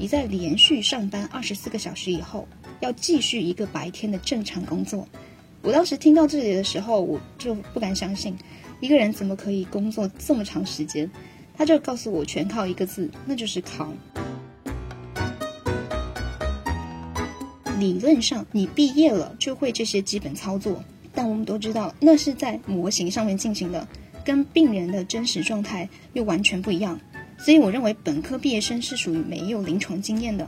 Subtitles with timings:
[0.00, 2.48] 你在连续上班二十四个小时以后，
[2.80, 5.06] 要继续一个白天的正常工作。
[5.60, 8.34] 我当时听到这里的时候，我就不敢相信，
[8.80, 11.10] 一个人怎么可以工作这么长时间？
[11.54, 13.94] 他就告诉我，全靠一个字，那就是扛。
[17.78, 23.86] 理论上，你毕业了就会这些基本操作，但我们都知道，那是在模型上面进行的，
[24.24, 26.98] 跟病人的真实状态又完全不一样。
[27.44, 30.46] 所以，我认为本科毕业生是属于没有临床经验的。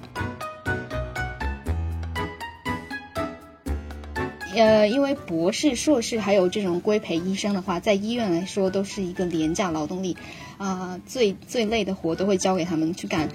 [4.55, 10.17] 呃，因为博士、硕士还有这种规培医生的话，在医院来说都是一个廉价劳动力，
[10.59, 13.29] 啊，最最累的活都会交给他们去干。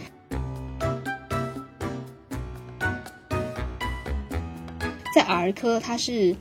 [5.16, 6.36] 在儿科，它是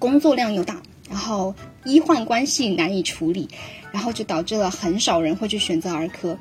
[0.00, 3.48] 工作量又大，然后医患关系难以处理，
[3.92, 6.38] 然后就导致了很少人会去选择儿科。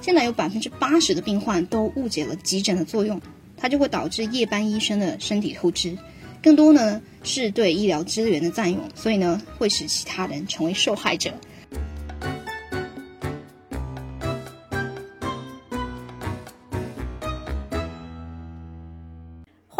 [0.00, 3.20] 现在有百分之八十的病患都误解了急诊的作用，
[3.56, 5.96] 它就会导致夜班医生的身体透支。
[6.42, 11.30] 更多呢是对医疗资源的占用，所以呢会使其他人成为受害者。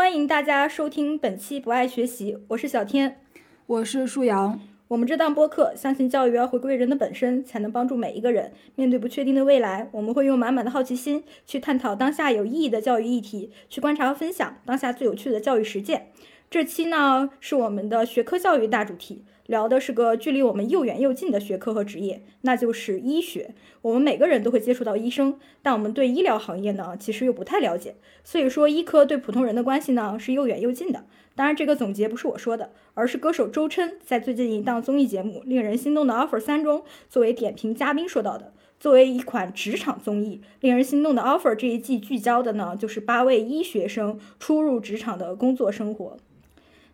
[0.09, 3.21] 欢迎大家收听本期《不爱学习》，我是小天，
[3.67, 4.59] 我是舒阳。
[4.89, 9.87] 我们这档播客相信教育要回归人的本身，才能帮助每一个人面对不确定的未来。
[9.93, 16.07] 我们会用满满的好奇心去探讨当下有意义的教育议题，去观察和分享当下最有趣的教育实践。
[16.49, 19.23] 这期呢是我们的学科教育大主题。
[19.49, 23.55] 聊的是个距离我们又远又近的学科和职业，那就是医学。
[23.81, 27.95] 我们每个人都会接触到医生，但我们对医疗行业呢，其实又不太了解。
[28.23, 31.07] 所以说，医科对普通人的关系呢，是又远又近的。
[31.35, 38.53] 当然，这个总结不是我说的，而是歌手周琛在最近一档综艺节目《令人心动的 offer 三》中，作为点评嘉宾说到的。
[38.79, 46.19] 作为一款职场综艺，《令人心动的 offer》这一季聚焦的呢，就是八位医学生初入职场的工作生活。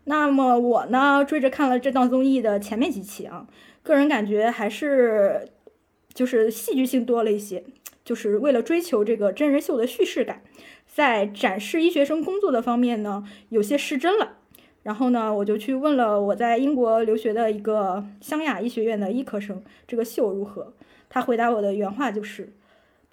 [0.04, 3.46] 那么我呢，追着看了这档综艺的前面几期啊，
[3.82, 5.48] 个人感觉还是
[6.12, 7.64] 就是戏剧性多了一些，
[8.04, 10.42] 就是为了追求这个真人秀的叙事感，
[10.86, 14.38] 在展示医学生工作的方面呢，有些失真了。
[14.82, 20.74] 然后呢，我就去问了我在英国留学的一个湘雅医学院的医科生，这个秀如何？
[21.08, 22.52] 他回答我的原话就是：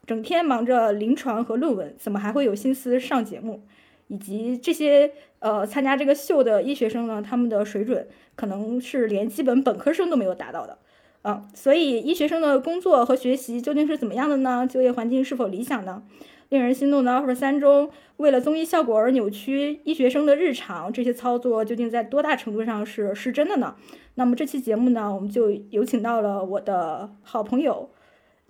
[0.05, 3.63] 整天忙着临床和论文，怎么还会有心思上节目？
[4.11, 8.05] 以及这些呃参加这个秀的医学生呢，他们的水准
[8.35, 10.77] 可能是连基本本科生都没有达到的，
[11.21, 14.67] 啊，所以医学生的工作和学习究竟是怎么样的呢？
[14.69, 16.03] 就业环境是否理想呢？
[16.49, 23.75] 令人心动的 offer 三中，为了综艺效果而扭曲医学生的日常，这些操作究竟在多大程度上是是真的呢？
[24.15, 27.89] 那么这期节目呢，我们就有请到了我的好朋友，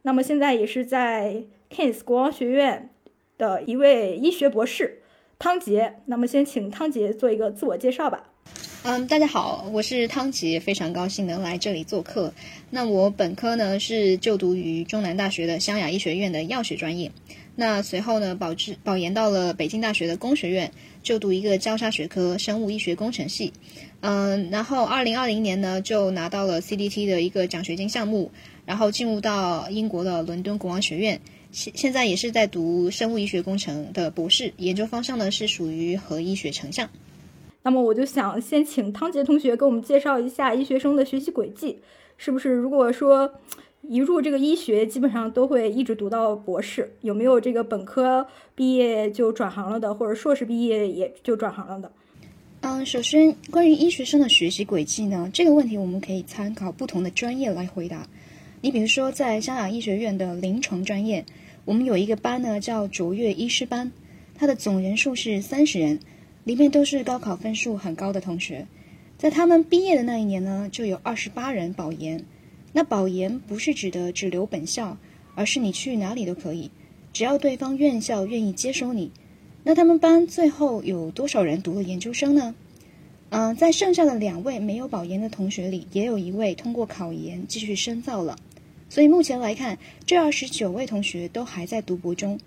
[0.02, 2.90] 那么现在也是在 Kings 国王学院
[3.38, 5.01] 的一位医学博士。
[5.41, 8.22] 汤杰，那么先请汤杰做一个自我介绍吧。
[8.84, 12.31] 嗯，大家好，我是汤杰，非常高兴能来这里做客。
[12.69, 17.12] 那我本科呢是就读于中南大学的湘雅医学院的药学专业，
[17.56, 20.72] 那随后呢保质保研到了北京大学的工学院，
[21.02, 23.52] 就读一个交叉学科生物医学工程系。
[24.02, 28.29] 嗯，然后二零二零年呢就拿到了 CDT 的一个奖学金项目，
[28.68, 31.19] 然后进入到英国的伦敦国王学院。
[31.52, 36.90] 现现在也是在读生物医学工程的博士，研究方向呢是属于核医学成像。
[37.64, 41.78] 那么我就想先请汤杰同学给我们介绍一下医学生的学习轨迹，
[42.18, 42.52] 是不是？
[42.52, 43.32] 如果说
[43.82, 48.26] 一入这个医学，基本上都会一直读到博士，有没有这个本科
[48.56, 51.92] 毕业就转行了的，或者硕士毕业也就转行了的？
[52.62, 58.08] 嗯，首先关于医学生的学习轨迹呢，这个问题我们可以参考不同的专业来回答。
[58.62, 61.24] 你比如说在香港医学院的临床专业。
[61.66, 63.92] 我们有一个班呢，叫卓越医师班，
[64.36, 66.00] 它的总人数是三十人，
[66.44, 68.66] 里面都是高考分数很高的同学。
[69.18, 72.26] 在他们毕业的那一年呢，就有二十八人保研。
[72.74, 74.97] 那保研不是指的只留本校，
[75.35, 76.72] 而是你去哪里都可以，
[77.14, 79.12] 只要对方院校愿意接收你。
[79.64, 82.56] 那他们班最后有多少人读了研究生呢？
[83.30, 88.38] 嗯，在剩下的两位没有保研的同学里，也有一位通过考研继续深造了。
[88.91, 92.38] 所以目前来看，这二十九位同学都还在读博中。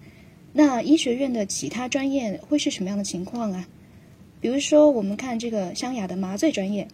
[0.52, 3.66] 那医学院的其他专业会是什么样的情况啊？
[4.42, 6.86] 比如说，我们看这个湘雅的麻醉专业，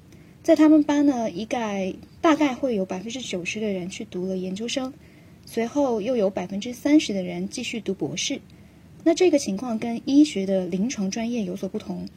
[0.44, 4.94] 在他们班呢，一概大概会有百分之九十的人去读了研究生，
[5.46, 8.40] 随后又有百分之三十的人继续读博士。
[9.02, 12.08] 那这个情况跟医学的临床专业有所不同，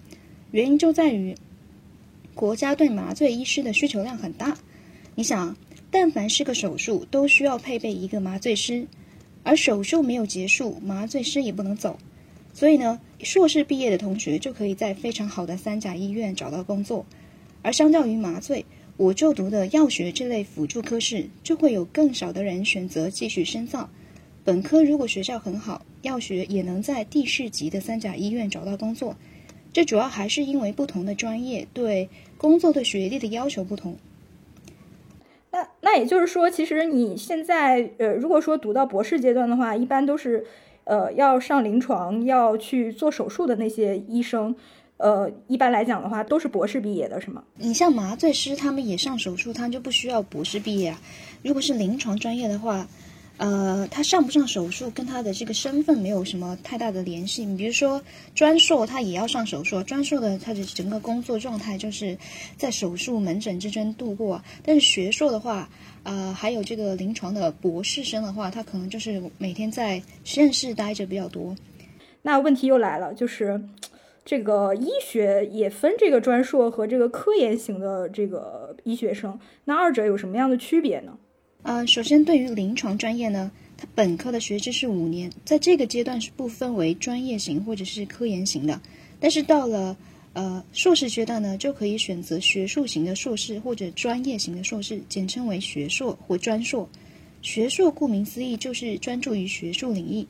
[0.51, 1.36] 原因就在于
[2.36, 4.56] 国家对麻醉医师的需求量很大。
[5.15, 5.57] 你想。
[5.94, 8.88] 但凡是个手术，都需要配备一个麻醉师，
[9.44, 12.00] 而手术没有结束，麻醉师也不能走。
[12.51, 17.06] 所以呢，硕士毕业的同学就可以在非常好的三甲医院找到工作，
[17.62, 18.66] 而相较于麻醉，
[18.98, 23.88] 我就读的药学这类辅助科室，就会有更少的人选择继续深造。
[24.44, 29.16] 本科如果学校很好，药学也能在地市级的三甲医院找到工作。
[29.72, 33.96] 这主要还是因为不同的专业对工作对学历的要求不同。
[35.53, 40.45] 那那也就是说，其实你现在呃，如果说读到博士阶段的话，一般都是
[40.83, 44.53] 呃要上临床、要去做手术的那些医生，
[44.97, 47.44] 呃，一般来讲的话都是博士毕业的，是吗？
[47.55, 51.00] 你像麻醉师，他们也上手术，他就不需要博士毕业啊。
[51.44, 52.85] 如果是临床专业的话。
[53.38, 57.44] 呃，他上不上手术跟他的这个身份没有什么太大的联系。
[57.44, 58.01] 你比如说
[58.35, 59.81] 专硕，他也要上手术。
[59.83, 62.18] 专硕的他的整个工作状态就是
[62.57, 64.41] 在手术门诊之间度过。
[64.63, 65.68] 但是学硕的话，
[66.03, 71.56] 呃，还有这个临床的博士生的话，他可能就是每天在实验室待着比较多。
[72.21, 73.59] 那问题又来了，就是
[74.24, 81.18] 这个医学也分这个专硕和这个科研型的这个医学生，那二者有什么样的区别呢？
[81.63, 88.81] 呃，首先对于临床专业呢，它本科的学制是五年，在这个阶段是不分为专业型或者是科研型的。
[89.19, 89.95] 但是到了
[90.33, 96.88] 呃硕士阶段呢，就可以选择学术型的硕士或者专业型的硕士，简称为学硕或专硕。
[97.42, 100.27] 学硕顾名思义就是专注于学术领域。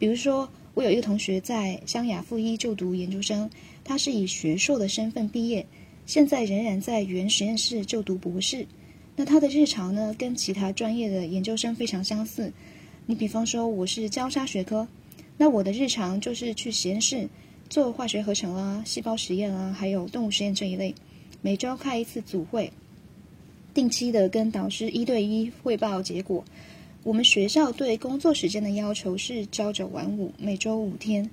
[0.00, 3.48] 比如说，我有一个同学在湘雅附一就读研究生，
[3.84, 5.64] 他是以学硕的身份毕业，
[6.06, 8.66] 现在仍然在原实验室就读博士。
[9.14, 12.52] 那他的日常呢，跟其他专业的研究生非常相似。
[13.04, 14.88] 你比方说，我是交叉学科，
[15.36, 17.28] 那我的日常就是去实验室
[17.68, 20.94] 做化学合成啊、细胞实验啊，还有动物实验这一类。
[21.42, 22.72] 每周开一次组会，
[23.74, 26.44] 定期的跟导师一对一汇报结果。
[27.02, 31.28] 我们学校对工作时间的要求是朝九晚五，每周五天。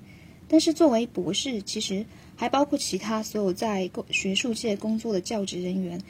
[0.48, 2.04] 但是作为博士，其实
[2.36, 6.02] 还包括其他所有在学术界工作的教职人员。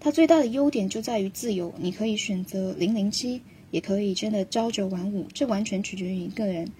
[0.00, 3.40] 它最大的优点就在于自由，你可以选择零零七，
[3.70, 6.70] 也可以真的朝九晚五，这完全取决于一个人。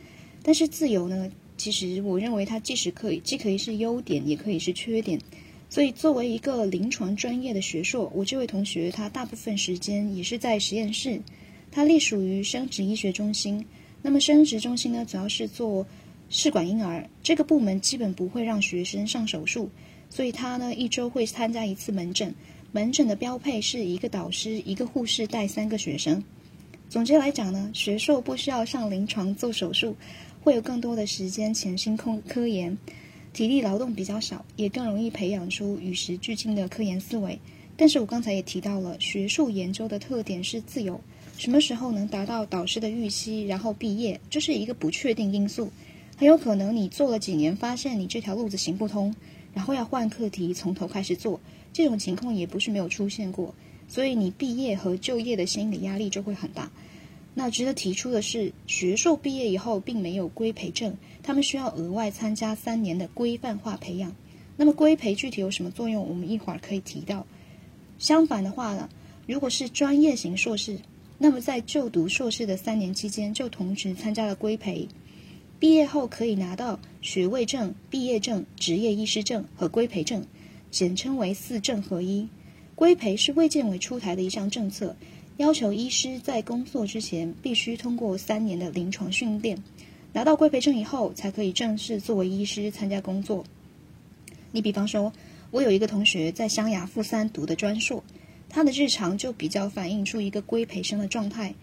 [0.43, 5.20] 但是自由呢，其实我认为它即使可以，既可以是优点，也可以是缺点。
[5.69, 11.20] 所以作为一个临床专业的学硕，我这位同学他大部分时间也是在实验室，
[11.70, 13.62] 他隶属于生殖医学中心。
[14.00, 15.85] 那么生殖中心呢，主要是做
[16.31, 19.69] 试管婴儿，这个部门基本不会让学生上手术，
[20.09, 22.32] 所以他呢一周会参加一次门诊。
[22.70, 26.23] 门诊的标配是一个导师、一个护士带三个学生。
[26.91, 29.97] 总结来讲呢，学硕不需要上临床做手术，
[30.43, 32.76] 会有更多的时间潜心空科研，
[33.32, 37.38] 体力劳动比较少，也更容易培养出与时俱进的科研思维。
[37.75, 41.00] 但是我刚才也提到了，学术研究的特点是自由，
[41.38, 45.70] 什么时候能达到导师的预期，然后毕业，这是一个不确定因素。
[46.17, 49.15] 很有可能你做了几年，发现你这条路子行不通，
[49.55, 51.41] 然后要换课题，从头开始做。
[51.73, 53.55] 这种情况也不是没有出现过，
[53.88, 56.70] 所以你毕业和就业的心理压力就会很大。
[57.35, 64.15] 那值得提出的是，学硕毕业以后并没有规培证，他们需要额外参加三年的规范化培养。
[64.56, 66.08] 那么规培具体有什么作用？
[66.08, 67.25] 我们一会儿可以提到。
[68.01, 68.89] 相反的话呢，
[69.27, 70.81] 如果是专业型硕士，
[71.17, 74.89] 那么在就读硕士的三年期间就同时参加了规培，
[75.60, 80.27] 毕业后可以拿到学位证、毕业证、执业医师证和规培证。
[80.70, 82.29] 简称为四证合一，
[82.75, 84.94] 规培是卫健委出台的一项政策，
[85.39, 89.63] 要求医师在工作之前必须通过三年的临床训练，
[90.13, 93.44] 拿到规培证以后，才可以正式作为医师参加工作。
[94.51, 95.13] 你比方说，
[95.51, 98.03] 我有一个同学在湘雅附三读的专硕，
[98.48, 101.55] 他的日常就比较反映出一个规培生的状态，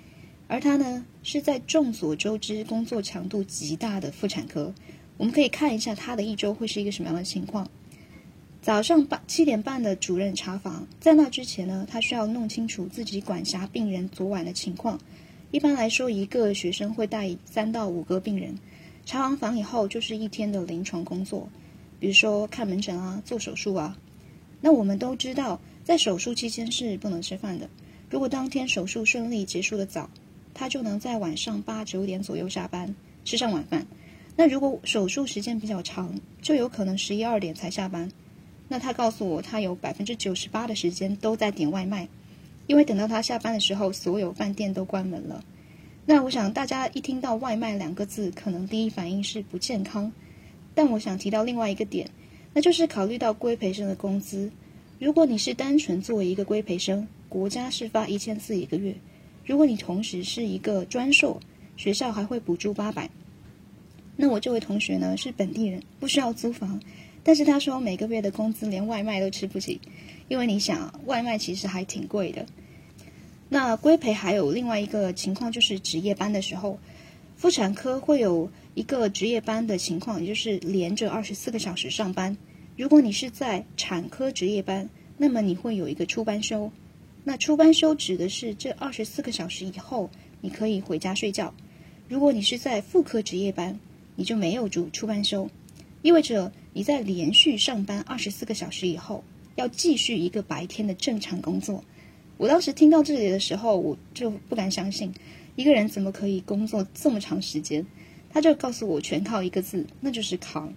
[0.48, 4.74] 而他呢是在众所周知工作强度极大的妇产科，
[5.18, 7.70] 我们可以看一下他的一周会是一个什么样的情况。
[8.66, 15.00] 早上八七点半的主任查房，在那之前呢，他需要弄清楚自己管辖病人昨晚的情况。
[15.52, 18.58] 一般来说，一个学生会带三到五个病人。
[19.06, 21.48] 查完房以后，就是一天的临床工作，
[22.00, 23.96] 比如说看门诊啊、做手术啊。
[24.62, 27.70] 那我们都知道，在手术期间是不能吃饭的。
[28.10, 30.10] 如果当天手术顺利结束的早，
[30.56, 32.96] 他就能在晚上八九点左右下班，
[33.26, 33.86] 吃上晚饭。
[34.36, 38.10] 那如果手术时间比较长，就有可能十一二点才下班。
[38.68, 42.08] 那他告诉我，他有百分之九十八的时间都在点外卖，
[42.68, 45.44] 因为等到他下班的时候，所有饭店都关门了。
[46.06, 50.12] 那我想大家一听到外卖两个字，可能第一反应是不健康。
[50.74, 52.10] 但我想提到另外一个点，
[52.54, 54.52] 那就是考虑到规培生的工资，
[55.00, 58.94] 如果你是单纯作为一个规培生，国家是发一千四一个月；
[59.46, 61.40] 如果你同时是一个专硕，
[61.78, 63.10] 学校还会补助八百。
[64.16, 66.80] 那我这位同学呢是本地人，不需要租房，
[67.27, 69.82] 但是他说每个月的工资连外卖都吃不起，
[70.27, 72.46] 因为你想外卖其实还挺贵的。
[73.50, 76.77] 那规培还有另外一个情况就是值夜班的时候，
[77.36, 82.38] 妇产科会有一个值夜班的情况，也就是连着二十四个小时上班。
[82.77, 86.72] 如果你是在产科值夜班，那么你会有一个出班休。
[87.24, 91.51] 那出班休指的是这二十四个小时以后你可以回家睡觉。
[92.08, 93.79] 如果你是在妇科值夜班，
[94.15, 95.50] 你就没有住出班休，
[96.03, 99.24] 意味着你在连续上班二十四个小时以后，
[99.55, 101.82] 要继续一个白天的正常工作。
[102.36, 105.10] 我当时听到这里的时候，我就不敢相信，
[105.55, 107.86] 一个人怎么可以工作这么长时间？
[108.29, 110.74] 他就告诉我，全靠一个字，那就是扛。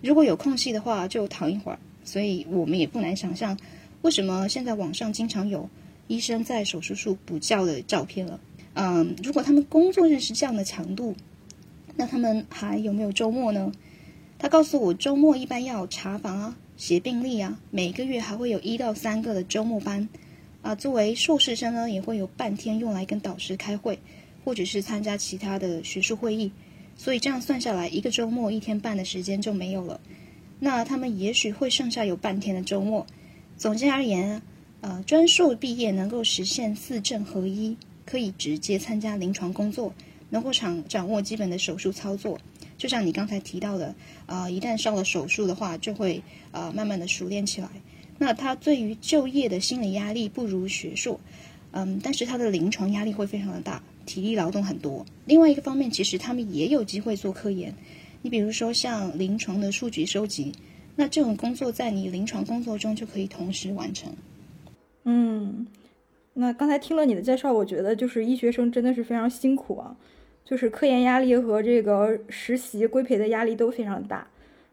[0.00, 1.78] 如果有空隙的话，就躺一会儿。
[2.02, 3.58] 所以我们也不难想象，
[4.00, 5.68] 为什么现在网上经常有
[6.06, 8.40] 医生在手术室补觉的照片了。
[8.72, 11.14] 嗯，如果他们工作日是这样的强度。
[11.94, 13.70] 那他们还有没有周末呢？
[14.42, 20.08] 他告诉我，周末一般要查房啊、写病历啊，每个月还会有一到三个的周末班
[20.62, 20.74] 啊。
[20.74, 23.96] 作为硕士生呢，也会有半天用来跟导师开会，
[24.44, 26.50] 或者是参加其他的学术会议。
[26.96, 30.00] 所以这样算下来，一个周末一天半的时间就没有了。
[30.58, 33.06] 那他们也许会剩下有半天的周末。
[33.56, 34.42] 总结而言，
[34.80, 39.94] 呃，专硕毕业能够实现四证合一，可以直接参加临床工作。
[40.30, 42.40] 能够掌掌握基本的手术操作，
[42.82, 43.94] 就像你刚才提到的，
[44.26, 46.20] 啊，一旦上了手术的话，就会
[46.50, 47.68] 啊慢慢的熟练起来。
[48.18, 51.20] 那他对于就业的心理压力不如学硕，
[51.70, 55.06] 嗯，但是他的临床压力会非常的大，体力劳动很多。
[55.26, 57.72] 另外一个方面，其实他们也有机会做科研。
[58.20, 60.52] 你比如说像临床的数据收集，
[60.96, 64.12] 那这种工作在你临床工作中就可以同时完成。
[65.04, 65.68] 嗯，
[66.34, 69.96] 那刚才听了你的介绍，我觉得就是医学生真的是非常辛苦啊。
[70.44, 74.26] 就是科研压力和这个实习规培的压力都非常大，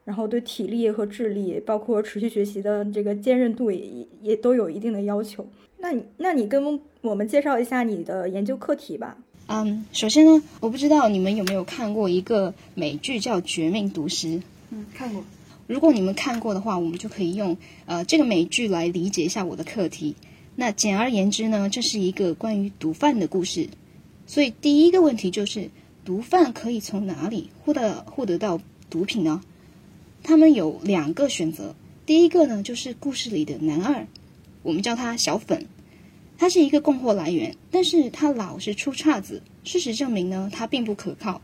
[0.03, 5.47] 然后对体力和智力，包括持续学习的这个坚韧度也也都有一定的要求。
[5.77, 9.17] 那你那你跟我们介绍一下你的研究课题吧。
[9.47, 14.27] 嗯，首先呢，我不知道你们有没有看过一个美剧叫《绝命毒师》。
[14.71, 15.23] 嗯，看过。
[15.65, 20.15] 如果你们看过的话，我们就可以用呃这个美剧来理解一下我的课题。
[20.55, 23.69] 那简而言之呢，这是一个关于毒贩的故事。
[24.29, 25.71] 所以第一个问题就是，
[26.05, 29.41] 毒贩可以从哪里获得获得到毒品呢？
[30.21, 31.73] 他们有两个选择。
[32.05, 34.05] 第一个呢，就是故事里的男二，
[34.61, 35.65] 我们叫他小粉，
[36.37, 39.41] 他是一个供货来源，但是他老是出岔子。
[39.63, 41.41] 事实证明呢，他并不可靠。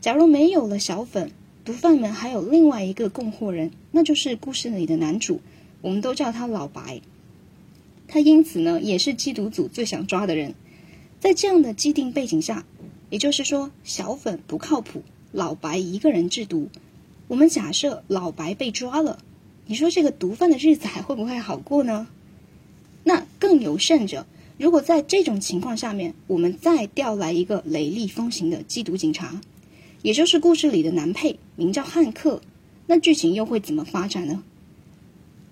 [0.00, 1.32] 假如没有了小粉，
[1.64, 5.40] 毒贩们还有另外一个供货人，那就是故事里的男主，
[5.80, 7.00] 我们都叫他老白。
[8.06, 10.54] 他因此呢，也是缉毒组最想抓的人。
[11.22, 12.64] 在这样的既定背景下，
[13.08, 16.68] 也就是说，小粉不靠谱，老白一个人制毒。
[17.28, 19.20] 我们假设老白被抓了，
[19.66, 22.08] 你说这个毒贩的日子还会不会好过呢？
[23.04, 24.26] 那更有甚者，
[24.58, 29.40] 如果在这种情况下面，我们再调来一个雷厉风行的缉毒警察，
[30.02, 32.42] 也就是故事里的男配，名叫汉克，
[32.88, 34.42] 那剧情又会怎么发展呢？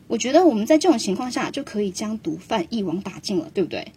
[0.08, 3.92] 我觉得我们在这种情况下就可以将毒贩一网打尽了，对不对？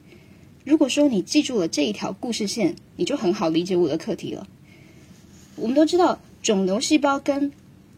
[0.65, 4.47] 如果说你记住了这一条故事线，你就很好理解我的课题了。
[5.57, 7.51] 我们都知道，肿瘤细胞跟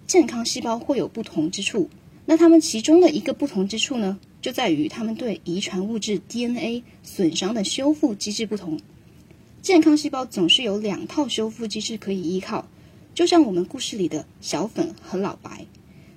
[0.07, 1.89] 健康细胞会有不同之处。
[2.25, 8.79] 那它们其中的一个不同之处呢，就在于它们对遗传物质 DNA 损伤的修复机制不同。
[9.61, 12.67] 健康细胞总是有两套修复机制可以依靠，
[13.13, 15.65] 就像我们故事里的小粉和老白。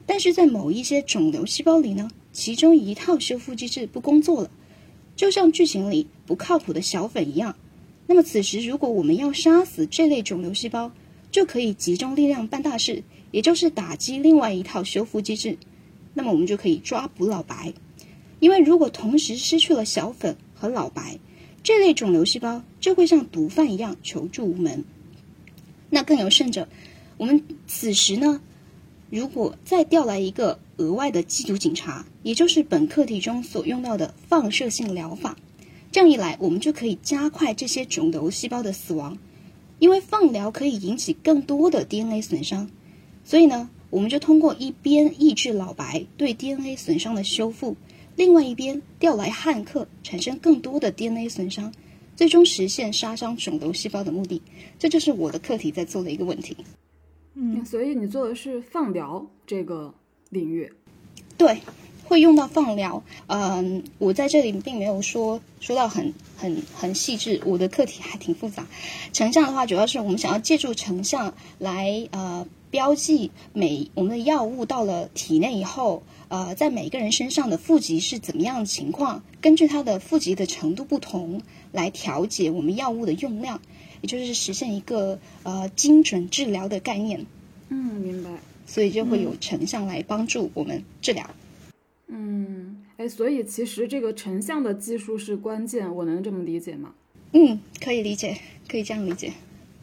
[0.07, 4.51] 但是在某一些肿瘤细胞里呢，其中一套修复机制不工作了。
[5.19, 7.57] 就像剧情里不靠谱的小粉一样，
[8.07, 10.93] 那么此时如果我们要杀死这类肿瘤细胞，
[11.33, 15.59] 就可以集中力量办大事，也就是打击另外一套修复机制。
[16.15, 17.75] 那么我们就可以抓捕老白，
[18.39, 21.19] 因为如果同时失去了小粉和老白，
[21.65, 24.85] 这类肿瘤细胞就会像毒贩一样求助无门。
[25.91, 26.69] 那更有甚者，
[27.17, 28.41] 我们此时呢，
[29.11, 30.61] 如果再调来一个。
[30.79, 35.37] 额外的缉毒警察，也就是本课题中所用到的放射性疗法。
[35.93, 39.19] 这样一来，我们就可以加快这些肿瘤细胞的死亡，
[39.79, 42.71] 因为放疗可以引起更多的 DNA 损伤。
[43.25, 47.77] 所以呢，我们就通过一边抑制老白对 DNA 损伤的修复，
[48.17, 51.73] 另外一边调来汉克产生更多的 DNA 损伤，
[52.15, 54.41] 最终实现杀伤肿瘤细胞的目的。
[54.79, 56.57] 这就是我的课题在做的一个问题。
[57.35, 59.93] 嗯，所以你做的是放疗这个。
[60.31, 60.73] 领域，
[61.37, 61.61] 对，
[62.05, 63.03] 会用到放疗。
[63.27, 68.67] 嗯，我在这里并没有说说到很很很细致，我的课题还挺复杂。
[69.13, 81.41] 成像的话，主要是我们想要借助成像来呃标记每我们的药物到了体内以后，呃，在每个人身上的负极是怎么样的情况，根据它的负极的程度不同
[81.73, 83.61] 来调节我们药物的用量，
[84.03, 87.25] 也就是实现一个呃精准治疗的概念。
[87.71, 88.31] 嗯，明白。
[88.69, 91.29] 所以就会有成像来帮助我们治疗。
[92.07, 96.93] 嗯，哎，所以其实这个成像的技术是关键，我能这么理解吗？
[97.33, 99.33] 嗯，可以理解，可以这样理解。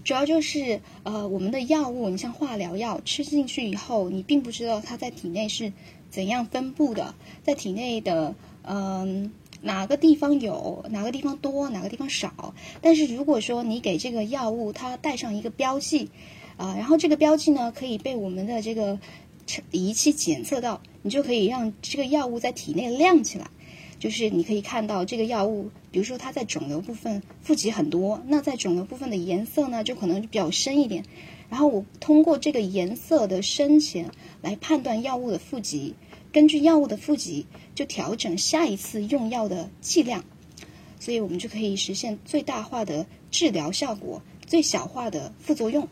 [0.04, 5.74] 主要就是呃，我们的药物，你像化疗药吃进去以后，你并不知道它在体内是
[6.12, 12.54] 怎样分布的，在体内的嗯哪个地方有，哪个地方多，哪个地方少。
[12.82, 16.10] 但是如果说你给这个药物它带上一个标记。
[16.58, 19.00] 啊，然后这个标记呢，可以被我们的这个
[19.72, 23.50] 仪器检测到，你就可以让这个药物在体内亮起来。
[23.98, 31.06] 就是你可以看到这个药物，比如说它在肿瘤部分负极很多，那在肿瘤部分的颜色呢，就可能比较深一点。
[31.50, 35.96] 然后我通过这个颜色的深浅来判断药物的负极，
[36.34, 40.26] 根据药物的负极就调整下一次用药的剂量，
[41.00, 45.88] 所以我们就可以实现最大化的治疗效果，最小化的副作用。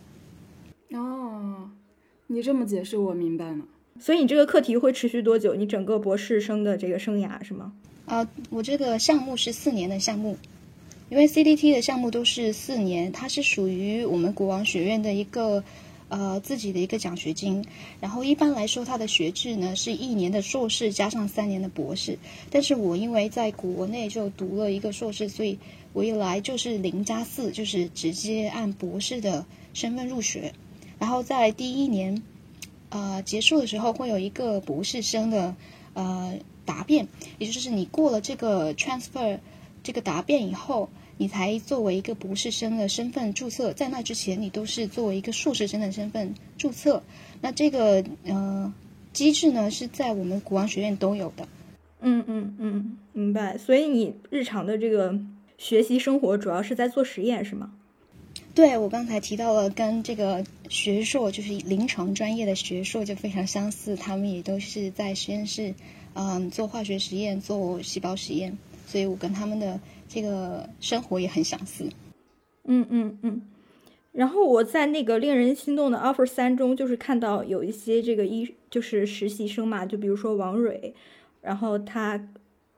[0.93, 1.69] 哦，
[2.27, 3.65] 你这么解释我明白了。
[4.00, 5.53] 所以你这个课题会持续多久？
[5.55, 7.73] 你整个博士生的这个生涯是吗？
[8.05, 10.38] 啊，我这个项目是四年的项目，
[11.09, 15.63] 因为 CDT 的项目都是四年，它是属于我们国王学院的一个
[16.09, 17.63] 呃自己的一个奖学金。
[18.01, 22.17] 然后一般来说，它的学制呢是一年的硕士加上三年的博士。
[22.50, 25.57] 但是我因为在国内就读了一个硕士，所以
[25.93, 30.51] 我一来就是零加四，就是直接按博士的身份入学。
[31.03, 32.24] 然后在第一年，
[32.88, 35.53] 呃，结束的时候会有一个博士生的
[35.95, 36.33] 呃
[36.63, 37.05] 答辩，
[37.39, 39.37] 也就是你过了这个 transfer
[39.83, 43.74] 这个答辩以后，你才作为一个博士生的身份注册。
[43.74, 47.03] 在那之前，你都是作为一个硕士生的身份注册。
[47.42, 48.74] 那这个呃
[49.11, 51.46] 机制呢，是在我们国王学院都有的。
[52.00, 53.57] 嗯嗯嗯，明白。
[53.57, 55.20] 所以你日常的这个
[55.57, 57.74] 学习生活主要是在做实验，是吗？
[58.55, 65.74] 对我刚才提到了，跟这个学硕就是临床专业的学硕就非常相似，他们也都是在实验室，
[66.13, 71.89] 嗯，做化学实验、做细胞实验，所以我跟他们的这个生活也很相似。
[72.65, 73.41] 嗯嗯嗯。
[74.11, 80.93] 然后我在那个令人心动的 offer 三中，就是看到有一些这个医，就是实习生嘛，就比如说王蕊，
[81.41, 82.27] 然后他。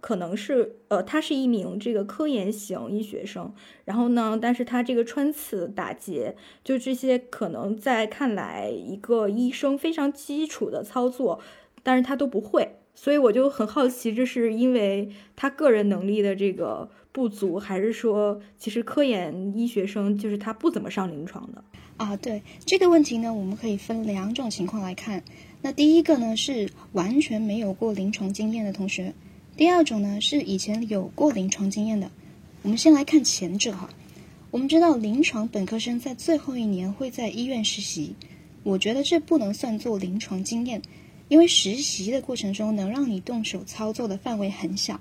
[0.06, 3.52] 可能是，呃，他是一名这个科研型医学生，
[3.86, 11.40] 然后呢，但是他这个穿刺打结，就这些可能在看来一个医生非常基础的操作，
[11.82, 21.64] 但是他都不会，所以我就很好奇，这是因为他个人能力的这个不足，还是说其实科研医学生就是他不怎么上临床的？
[21.98, 25.24] 啊，对这个问题呢，我们可以分两种情况来看，
[25.64, 29.12] 那第一个呢是完全没有过临床经验的同学。
[29.58, 32.12] 第二种呢是以前有过临床经验的，
[32.62, 33.90] 我们先来看前者哈。
[34.52, 38.14] 我们知道临床本科生在最后一年会在医院实习，
[38.64, 40.82] 我觉得这不能算作临床经验，
[41.30, 45.00] 因为实习的过程中能让你动手操作的范围很小。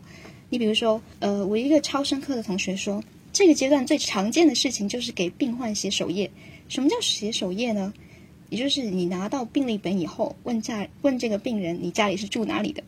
[0.50, 6.30] 你比如说，呃，我一个超声科的同学说，这个阶段最常见的事情就是给病患写首页。
[6.68, 7.92] 什么叫写首页呢？
[8.50, 12.84] 也就是你拿到病历本以后，问家问这个病人，你家里是住哪里的？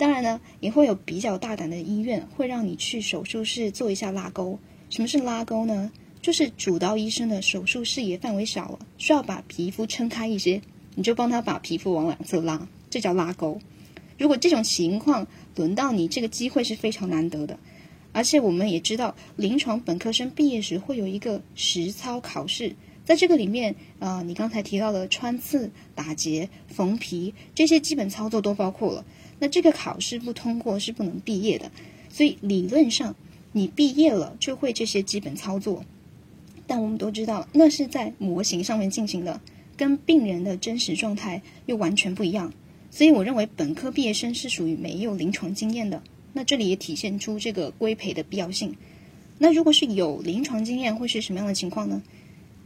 [0.00, 4.58] 当然呢，也会有比较大胆的医院会让你去手术室做一下拉钩。
[4.88, 5.92] 什么是拉钩呢？
[6.22, 10.62] 就是主刀医生的手术视野范围小了，需要把皮肤撑开一些，
[10.94, 13.60] 你就帮他把皮肤往两侧拉，这叫拉钩。
[14.16, 17.58] 如果这种情况轮到你，这个机会是非常难得的。
[18.12, 29.04] 而且我们也知道，临床本科生毕业时会有一个实操考试，在这个里面，呃，你刚才提到的穿刺、打结、缝皮这些基本操作都包括了。
[29.40, 31.72] 那这个考试不通过是不能毕业的，
[32.08, 33.16] 所以理论上
[33.50, 35.84] 你毕业了就会这些基本操作，
[36.68, 39.40] 但我们都知道那是在模型上面进行的，
[39.76, 42.52] 跟病人的真实状态又完全不一样。
[42.92, 46.02] 所以我认为本科毕业生是属于没有临床经验的。
[46.32, 48.76] 那这里也体现出这个规培的必要性。
[49.38, 52.02] 那如果是有临床经验，会是什么样的情况呢？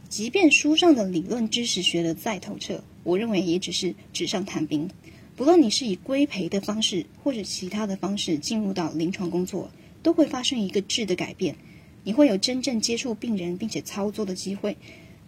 [0.07, 4.89] 即便书上的理论知识学得再透彻，我认为也只是纸上谈兵。
[5.35, 9.69] 不论你是以规培的方式或者其他的方式进入到临床工作，
[10.01, 11.55] 都会发生一个质的改变。
[12.03, 14.77] 你会有真正接触病人并且操作的机会。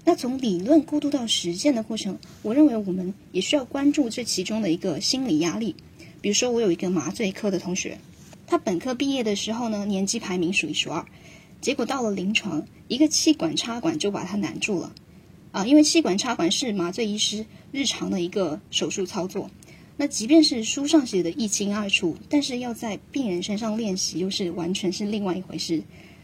[0.05, 5.75] 那从理论过渡到实践的过程，我认为我们也需要关注这其中的一个心理压力。
[6.21, 7.97] 比如说，我有一个麻醉科的同学，
[8.47, 11.05] 他本科毕业的时候呢，年级排名数一数二，
[11.59, 14.93] 结果到了临床，一个气管插管就把他难住了。
[15.51, 19.49] 啊，因为气管插管是麻醉医师日常的一个手术操作，
[19.97, 25.81] 那即便是书上写的一清二楚，但是要在病人身上练习，又是完全是另外一回事。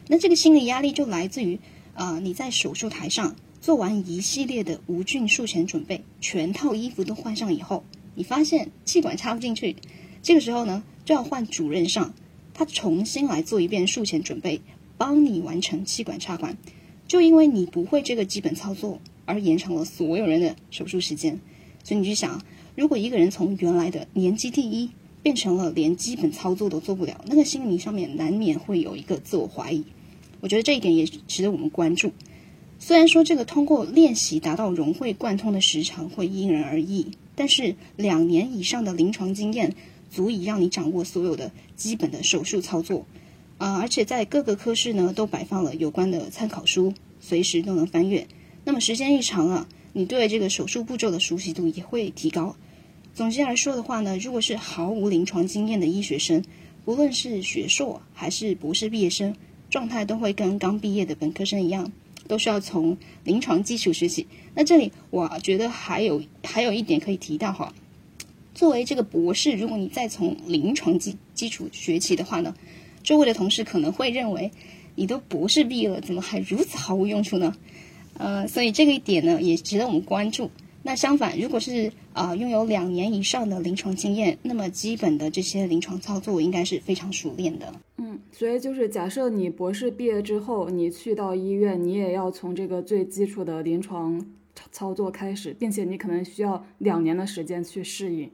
[0.07, 1.59] 那这个心理压力就来自于，
[1.95, 7.83] 啊，你在手术台上做完一系列的无菌术前准备，全套衣服都换上以后，
[8.15, 9.75] 你发现气管插不进去，
[10.21, 12.13] 这个时候呢，就要换主任上，
[12.53, 14.61] 他重新来做一遍术前准备，
[14.97, 16.55] 帮你完成气管插管。
[17.07, 19.01] 就因为你不会这个基本操作。
[19.25, 21.39] 而延长了所有人的手术时间，
[21.81, 22.41] 所以你去想，
[22.75, 24.89] 如果一个人从原来的年级第一
[25.21, 29.83] 变成了连基本操作都做不了，那个心理上面难免会有一个自我怀疑。
[30.41, 32.11] 我觉得这一点也值得我们关注。
[32.79, 39.73] 虽然说这个通过练习达到融会贯通的时长会因人而异，但是两年以上的临床经验
[40.11, 43.05] 足以让你掌握所有的基本的手术操作
[43.57, 43.79] 啊！
[43.79, 48.27] 而且在各个科室呢都摆放了有关的参考书，随时都能翻阅。
[48.65, 52.55] 那么时间一长啊，你对这个手术步骤的熟悉度也会提高。
[53.13, 56.43] 总结来说的话呢，如果是毫无临床经验的医学生，
[56.83, 59.35] 不论是学硕还是博士毕业生，
[59.69, 61.91] 状态都会跟刚毕业的本科生一样，
[62.27, 64.25] 都需要从临床基础学习。
[64.55, 67.71] 那这里我觉得还有还有一点可以提到哈，
[68.55, 72.55] 作为这个博士，如果你再从临床基基础学起的话呢，
[73.03, 74.51] 周围的同事可能会认为
[74.95, 77.55] 你都博士毕业了，怎么还如此毫无用处呢？
[78.17, 80.49] 呃，所以这个一点呢，也值得我们关注。
[80.85, 87.73] 那相反，如果是啊拥有两年以上的临床经验，那么基本的这些临床操作应该是非常熟练的。
[87.97, 94.25] 嗯，所以就是假设你博士毕业之后，你去到医院，你也要从这个最基础的临床
[94.73, 98.29] 操作开始，并且你可能需要两年的时间去适应。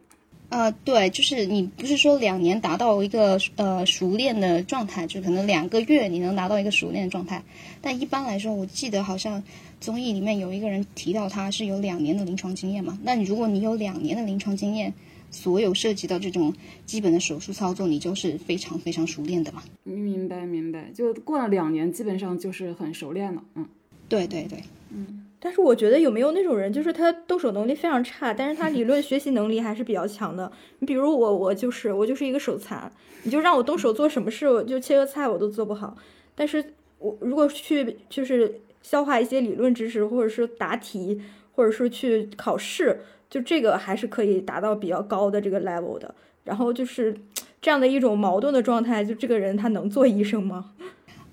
[0.50, 7.44] 呃，对，就是你不是说两年达到一个呃熟练的状态，就可能两个月你能达到一个熟练的状态。
[7.80, 9.44] 但一般来说，我记得好像
[9.80, 12.98] 综艺里面有一个人提到他是有两年的临床经验嘛。
[13.04, 14.94] 那如果你有两年的临床经验，
[15.32, 16.54] 所有涉及到这种
[16.86, 19.64] 基本的手术操作，你就是非常非常熟练的嘛。
[19.84, 23.44] 明白明白，就过了两年，基本上就是很熟练了。
[23.56, 23.66] 嗯，
[24.08, 25.26] 对对对，嗯。
[25.42, 30.52] 但是我觉得有没有那种人，就是他动手能力非常差，但是他理论学习能力还是比较强的。
[30.80, 32.92] 你比如我，我就是我就是一个手残，
[33.24, 35.96] 你就让我动手做什么事，我就切个菜我都做不好。
[36.36, 38.60] 但是我如果去就是
[38.90, 41.22] 消化一些理论知识，或者是答题，
[41.52, 46.16] 或者是去考试，就这个还是可以达到比较高的这个 level 的。
[46.44, 47.16] 然后就是
[47.62, 50.72] 这样的一种矛盾的状态，就这个人他能做医生吗？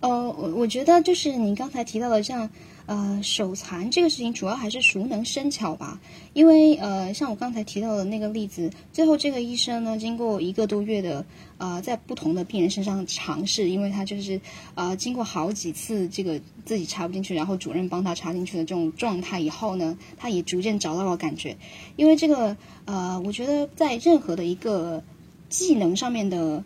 [0.01, 2.51] 呃，我我觉得就是你刚才提到的像。
[2.87, 6.01] 呃，手残这个事情主要还是熟能生巧吧，
[6.35, 11.27] 因为呃，像我刚才提到的那个例子，最后这个医生呢，经过一个多月的
[11.59, 14.41] 呃，在不同的病人身上尝试，因为他就是
[14.77, 21.57] 呃，经过好几次这个自己插不进去，然后主任帮他插进去的这种状态以后呢，他也逐渐找到了感觉。
[21.97, 25.03] 因为这个呃，我觉得在任何的一个
[25.49, 26.63] 技能上面的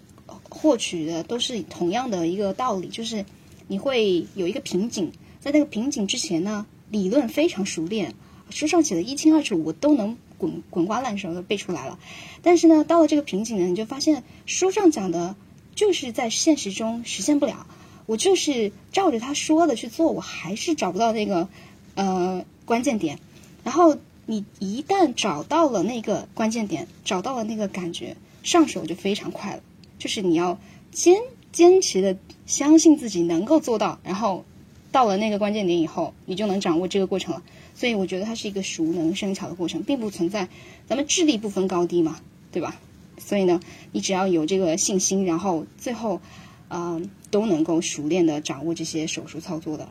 [0.51, 3.25] 获取的都是同样的一个道理，就是
[3.69, 5.11] 你会有一个瓶颈。
[5.41, 8.15] 在那个瓶颈之前呢，理论非常熟练，
[8.51, 11.99] 书上写的一清二楚，我都能滚滚瓜烂熟的背出来了。
[12.43, 15.35] 但是呢，到了这个瓶颈呢，你就发现书上讲的，
[15.75, 17.67] 就是在现实中实现不了。
[18.05, 21.49] 我就是照着他说的去做，我还是找不到那个
[21.95, 23.19] 呃关键点。
[23.65, 29.63] 然后你一旦找到了那个关键点，找到了那个感觉，上手就非常快了。
[29.99, 30.59] 就是你要
[30.93, 31.17] 坚
[31.51, 34.45] 坚持的相信自己能够做到，然后。
[34.93, 37.43] 到了那个关键点以后，你就能掌握这个过程了。
[37.75, 40.49] 所以我觉得它是一个熟能生巧的过程，并不存在
[40.87, 42.77] 咱们智力不分高低嘛，对吧？
[43.19, 43.61] 所以呢，
[43.93, 46.21] 你只要有这个信心，然后最后，
[46.69, 49.89] 嗯，都能够熟练的掌握这些手术操作的。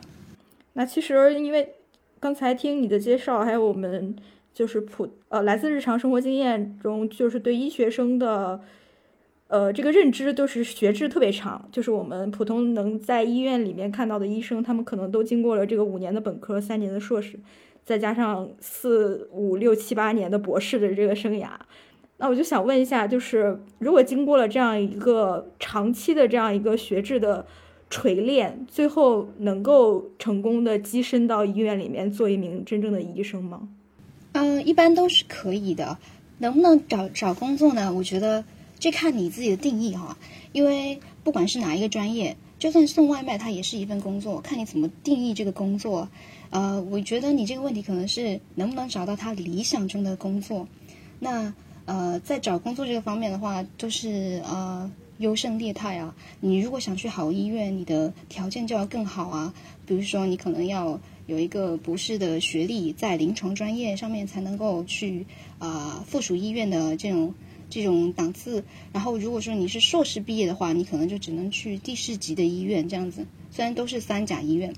[0.74, 1.68] 那其实因为
[2.18, 4.14] 刚才听你的介绍，还有我们
[4.52, 8.60] 就是普呃来自日常生活经验中，就是对医学生的。
[9.50, 17.36] 呃，这个认知都是学制特别长，就是我们普通能在医院里面看到的医生，他们可能都经过了这个五年的本科、三年的硕士，
[17.84, 21.48] 再加上四五六七八年的博士的这个生涯。
[22.18, 27.44] 那我就想问一下，就是如果经过了这样一个长期的这样一个学制的
[27.90, 33.68] 锤炼，最后能够成功的跻身到医院里面做一名真正的医生吗？
[34.30, 35.98] 嗯，一般都是可以的。
[36.38, 37.92] 能不能找找工作呢？
[37.92, 38.44] 我觉得。
[38.80, 40.18] 这看你自己的定义哈，
[40.52, 46.08] 因为不管是哪一个专业，就算送外卖，它也是一份工作，看你怎么定义这个工作。
[46.48, 50.66] 呃，我觉得你这个问题可能是能不能找到他理想中的工作。
[51.20, 56.14] 那呃，在找工作这个方面的话，都是呃优胜劣汰啊。
[56.40, 59.52] 你如果想去好医院，你的条件就要更好啊。
[59.86, 65.26] 比如说，你可能要有一个博士的学历，在临床专业上面才能够去
[65.58, 67.34] 啊附属医院的这种
[67.70, 68.62] 这种档次。
[68.92, 73.24] 然后，如果说你是硕士毕业的话，你可能就只能去地市级的医院这样子。
[73.50, 74.74] 虽然都是三甲医院，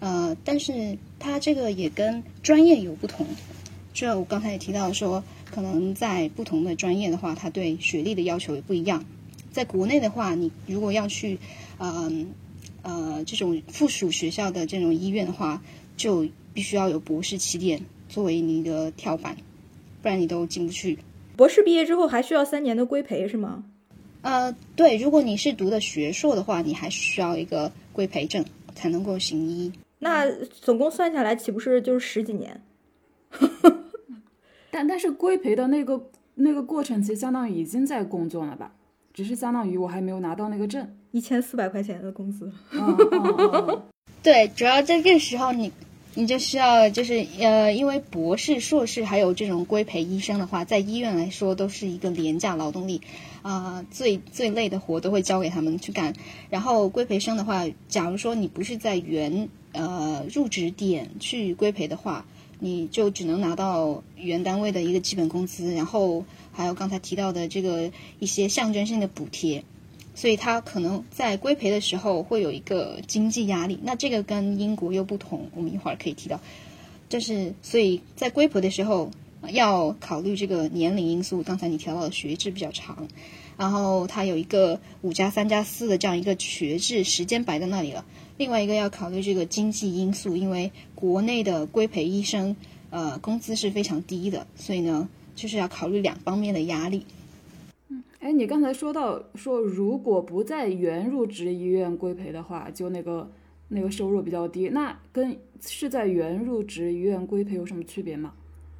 [0.00, 3.26] 呃，但是它这个也跟专业有不同。
[3.92, 9.04] 这我刚才也提到说，可能在不同的专业的话，它对学历的要求也不一样。
[9.52, 11.38] 在国内的话，你如果要去，
[11.78, 12.26] 嗯
[12.82, 15.62] 呃这种附属学校的这种医院的话，
[15.96, 19.36] 就必须要有博士起点作为你的跳板，
[20.02, 20.98] 不然你都进不去。
[21.36, 23.64] 博士毕业之后还需要三年的规培是吗？
[24.22, 28.44] 呃，对，如果你是读的学硕的话，你还需要一个规培证
[28.74, 29.72] 才能够行医。
[29.98, 32.60] 那总共算下来，岂不是就是十几年？
[34.70, 38.72] 但但是规培的那个那个过程，其实相当于已经在工作了吧？
[39.12, 40.88] 只是相当于我还没有拿到那个证。
[41.10, 42.50] 一千四百块钱的工资。
[44.22, 45.70] 对，主要在这个时候你。
[46.16, 53.00] 你就需要就是呃，因为博士、硕士还有这种规培医生的话，在医院来说都是一个廉价劳动力，
[53.42, 56.14] 啊，最最累的活都会交给他们去干。
[56.50, 62.24] 然后规培生的话，假如说你不是在原呃入职点去规培的话，
[62.60, 69.64] 你就只能拿到原单位的一个基本工资，然后还有刚才提到的这个一些象征性的补贴。
[70.14, 76.40] 所以他可能在规培的时候会有一个经济压力，那这个跟英国又不同，我们一会儿可以提到。
[77.08, 79.10] 就是所以在规培的时候
[79.50, 83.06] 要考虑这个年龄因素，刚才你提到的学制比较长，
[83.56, 88.04] 然后它有一个五加三加四的这样一个学制，时间摆在那里了。
[88.36, 92.56] 另外一个要考虑这个经济因素，因为国内的规培医生
[92.90, 97.04] 呃工资是非常低的，所以呢就是要考虑两方面的压力。
[98.24, 103.30] 哎，你刚才说到说，如果不在原入职医院规培的话，就那个
[103.68, 108.32] 那个收入比较低，那跟是在原入职医院规培有什么区别吗？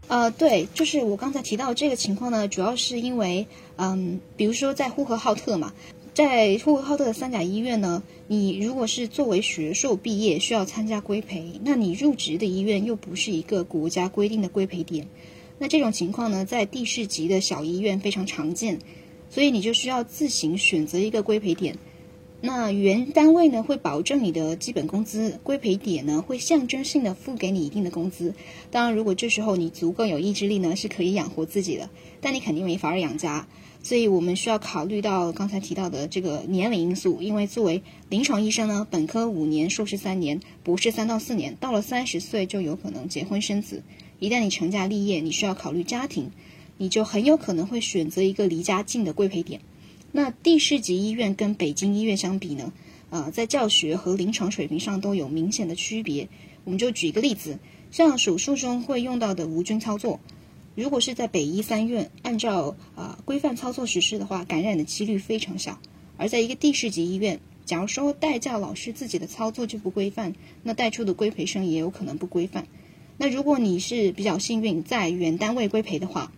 [0.09, 5.75] 呃，对，就是我刚才提到这个情况呢，主要是因为，嗯，比如说在呼和浩特嘛，
[6.15, 15.07] 在呼和浩特的三甲医院呢，你如果是作为学硕毕业需要参加规培，那你入职的医院又不是一个国家规定的规培点，
[15.59, 18.79] 那这种情况呢，在地市级的小医院非常常见。
[19.35, 21.77] 所以你就需要自行选择一个规培点，
[22.41, 28.33] 那原单位呢会保证你的基本工资，规培点呢会象征性的付给你一定的工资。
[28.71, 33.49] 当然，如果这时候你足够有意志力呢，是可以养活自己的，但你肯定没法儿养家。
[33.83, 43.83] 所以我们需要考虑到刚才提到的这个年龄因素，因为作为临床医生呢，本科五年，硕士三年，博士三到四年，到了三十岁就有可能结婚生子。
[44.21, 46.31] 一旦你成家立业，你需要考虑家庭。
[46.77, 49.61] 你就很有可能会选择一个离家近的规培点。
[50.13, 52.73] 那地市级医院跟北京医院相比呢？
[53.11, 56.29] 呃，在教学和临床水平上都有明显的区别。
[56.65, 57.59] 我们就举一个例子，
[57.91, 60.19] 像手术中会用到的无菌操作，
[60.75, 65.79] 如果是在北医三院按照啊规范操作实施的话，感染的几率非常小。
[66.17, 72.67] 而在一个地市级医院，假如说代教老师自己的操作就不规范，那带出的规培生也有可能不规范。
[73.17, 76.33] 那如果你是比较幸运，在原单位规培的话，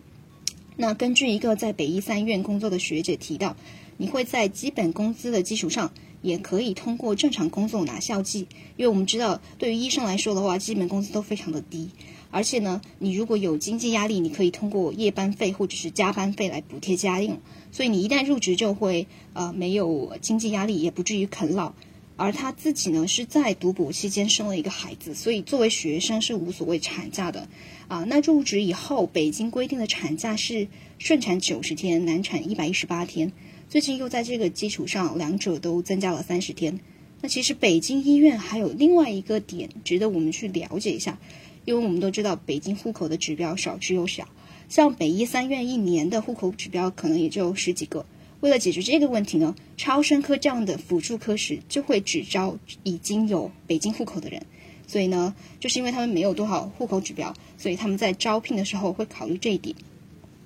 [0.79, 3.57] 那根据一个在北医三院工作的学姐提到，
[3.97, 8.47] 你会在基本工资的基础上，也可以通过正常工作拿校绩。
[8.75, 11.89] 因为我们知道，对于医生来说的话，基本工资都非常的低。
[12.29, 17.39] 而且呢，你如果有经济压力，你可以通过夜班费或者是加班费来补贴家用。
[17.71, 21.73] 所以你一旦入职，就会呃没有经济压力，也不至于啃老。
[22.17, 27.47] 而他自己呢，是在读博期间生了一个孩子，所以作为学生是无所谓产假的。
[27.87, 33.31] 啊，那入职以后，北京规定的产假是顺产九十天，难产一百一十八天。
[33.69, 36.79] 最近又在这个基础上，两者都增加了三十天。
[37.21, 41.19] 那其实北京医院还有另外一个点值得我们去了解一下，
[41.65, 44.27] 因为我们都知道北京户口的指标少之又少，
[44.67, 48.05] 像北医三院一年的户口指标可能也就十几个。
[48.47, 54.41] 为了解决这个问题呢，超声科这样的辅助科室就会只招已经有北京户口的人。
[54.87, 59.75] 所以呢，就是因为他们没有多少户口指标，所以他们在招聘的时候会考虑这一点。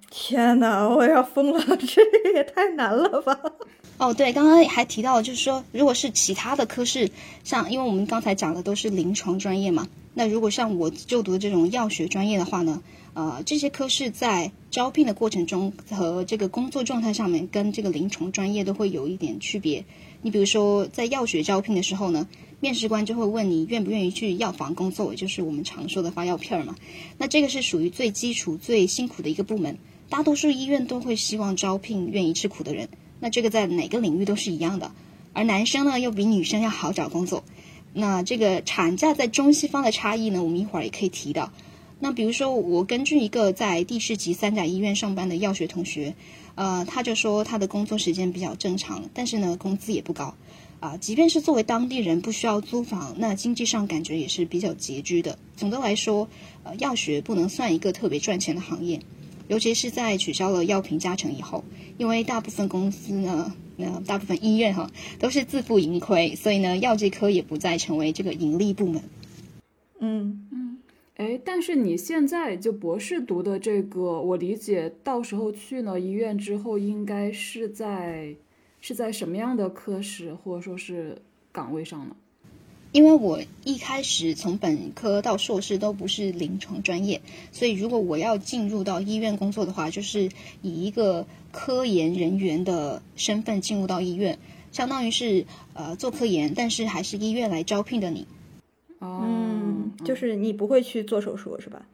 [0.10, 1.64] 天哪，我要疯了！
[1.78, 2.02] 这
[2.34, 3.40] 也太难了吧？
[4.00, 7.12] 哦，对，刚刚还提到，就是说，如果是其他的科室，
[7.44, 12.82] 像因为我们刚才讲的都是临床专业嘛，那如果像我就读的这种药学专业的话呢，
[13.14, 19.84] 呃，这些科室在招聘的过程中和这个工作状态上面，跟这个临床专业都会有一点区别。
[20.22, 22.28] 你比如说，在药学招聘的时候呢。
[22.64, 26.76] 面试官就会问你愿不愿意去药房工作，也就是我们常说的发药片儿嘛。
[27.18, 29.80] 那这个是属于最基础、最辛苦的一个部门。
[30.10, 32.90] 大多数医院都会希望招聘愿意吃苦的人。
[33.20, 34.92] 那这个在哪个领域都是一样的。
[35.34, 37.44] 而男生呢，又比女生要好找工作。
[37.94, 41.52] 那这个产假在中西方的差异呢，我们一会儿也可以提到。
[42.04, 46.16] 那比如说，我根据一个在地市级三甲医院上班的药学同学，
[46.56, 50.36] 呃，他就说他的工作时间比较正常，但是呢，工资也不高。
[50.80, 55.38] 啊，即便是作为当地人不需要租房，那经济上感觉也是比较拮据的。
[55.56, 56.28] 总的来说，
[56.64, 59.00] 呃，药学不能算一个特别赚钱的行业，
[59.48, 61.64] 尤其是在取消了药品加成以后，
[62.00, 69.04] 因为大部分公司呢，那大部分医院哈都是自负盈亏，所以呢，药剂科也不再成为这个盈利部门。
[70.00, 70.71] 嗯嗯，
[71.16, 78.36] 哎，但是你现在就博士读的这个，我理解到时候去了医院之后，应该是在。
[78.84, 81.22] 是在什么样的科室或者说是
[81.52, 82.16] 岗位上呢？
[82.92, 87.22] 因为我一开始从本科到硕士都不是临床专业，
[87.52, 90.32] 所以如果我要进入到医院工作的话，就是
[90.64, 94.40] 以一个科研人员的身份进入到医院，
[94.72, 95.46] 相当于是
[95.76, 98.26] 呃做科研，但是还是医院来招聘的你。
[99.02, 101.86] 嗯，就是你不会去做手术是吧？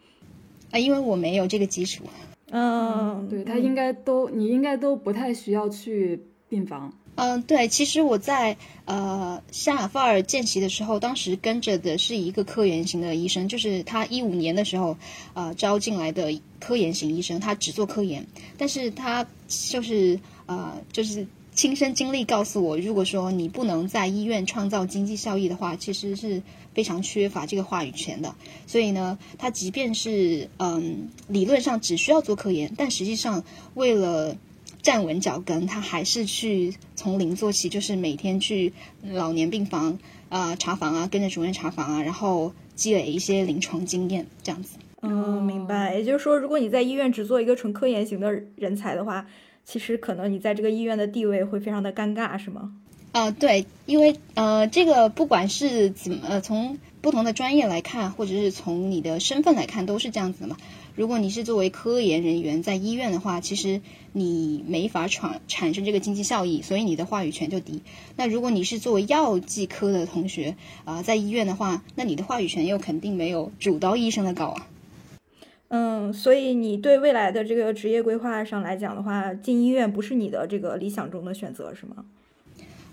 [0.71, 2.03] 啊，因为我没有这个基础。
[2.51, 6.21] 嗯，对他应该都，你应该都不太需要去。
[6.49, 14.95] 病房，嗯，对，其实我在呃夏亚夫尔见习的时候，当时跟着的是一个科研型的医生，就是他一五年的时候，
[15.33, 18.25] 呃招进来的科研型医生，他只做科研，
[18.57, 26.43] 但是他就是呃就是亲身经历告诉我，如果说你不能在医院创造经济效益的话，其实是
[26.75, 28.35] 非常缺乏这个话语权的。
[28.67, 33.43] 所以呢，他即便是嗯理论上只需要做科研，但实际上
[33.73, 34.37] 为了
[34.83, 39.97] 站稳脚跟，他还是去从零做起，就是每天去老年病房
[40.29, 44.77] 啊查房啊，跟着主任查房啊，然后积累一些临床经验，这样子。
[45.01, 45.95] 嗯，明白。
[45.95, 49.25] 也就是说，如果你在医院只做一个纯科研型的人才的话，
[49.67, 52.71] 其实可能你在这个医院的地位会非常的尴尬，是吗？
[53.11, 60.55] 啊，对，因为呃，这个不管是怎么，从不同的专业来看，或者是从你的身份来看，都是这样子的嘛。
[60.95, 63.81] 如果你是作为科研人员在医院的话，其实
[64.13, 67.81] 你没法产产生这个经济效益，所以你的话语权就低。
[68.15, 74.67] 那如果你是作为药剂科的同学啊，在医院的话，那你的话语权又肯定没有主刀医生的高啊。
[75.69, 82.05] 嗯，所以你对未来的这个职业规划上来讲的话，进医院不是你的这个理想中的选择，是吗？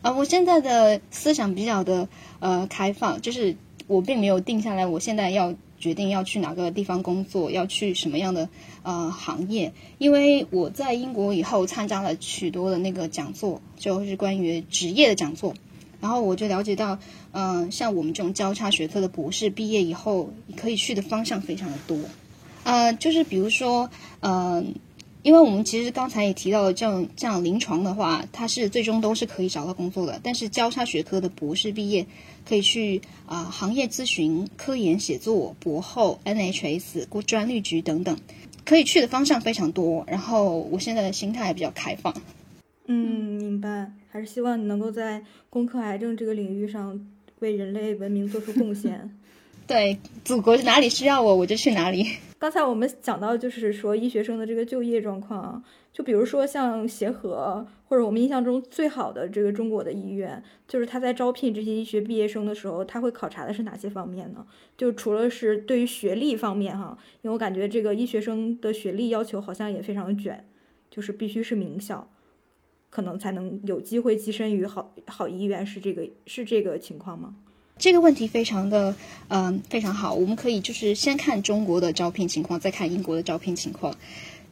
[0.02, 2.08] 啊，我现在的思想比较的
[2.40, 3.56] 呃开放，就是
[3.87, 5.54] 我并没有定下来，我现在要。
[5.76, 8.48] 决定要去哪个地方工作，要去什么样的
[8.84, 9.70] 呃行业？
[9.98, 15.52] 因为我在英国以后参加了许多的那个讲座，就是关于职业的讲座，
[16.00, 16.98] 然后我就了解到，
[17.32, 21.98] 嗯，像我们这种交叉学科的博士毕业以后，可以去的方向非常的多，
[22.64, 23.88] 呃，就是比如说，
[24.20, 24.74] 嗯。
[25.24, 30.20] 因为我们其实刚才也提到了，这样这样临床的话，它是最终都是可以找到工作的。
[30.22, 32.05] 但是交叉学科的博士毕业，
[32.46, 38.18] 可以去啊行业咨询、科研写作、博后、NHS、国专利局等等，
[38.66, 40.05] 可以去的方向非常多。
[40.07, 42.14] 然后我现在的心态比较开放。
[42.87, 43.90] 嗯，明白。
[44.11, 47.00] 还是希望你能够在攻克癌症这个领域上
[47.38, 49.11] 为人类文明做出贡献。
[49.66, 52.11] 对，祖国哪里需要我，我就去哪里。
[52.44, 64.46] 刚才我们讲到，就是说医学生的这个就业状况，就比如说像协和，或者我们印象中最好的这个中国的医院，就是他在招聘这些医学毕业生的时候，他会考察的是哪些方面呢？
[64.76, 70.46] 就除了是对于学历方面哈，因为我感觉这个医学生的学历要求好像也非常卷，
[70.90, 72.11] 就是必须是名校，
[72.90, 77.37] 可能才能有机会跻身于好好医院，是这个是这个情况吗？
[77.76, 78.94] 这个问题非常的，
[79.28, 80.14] 嗯，非常好。
[80.14, 83.94] 我们可以就是先看中国的招聘情况，再看英国的招聘情况。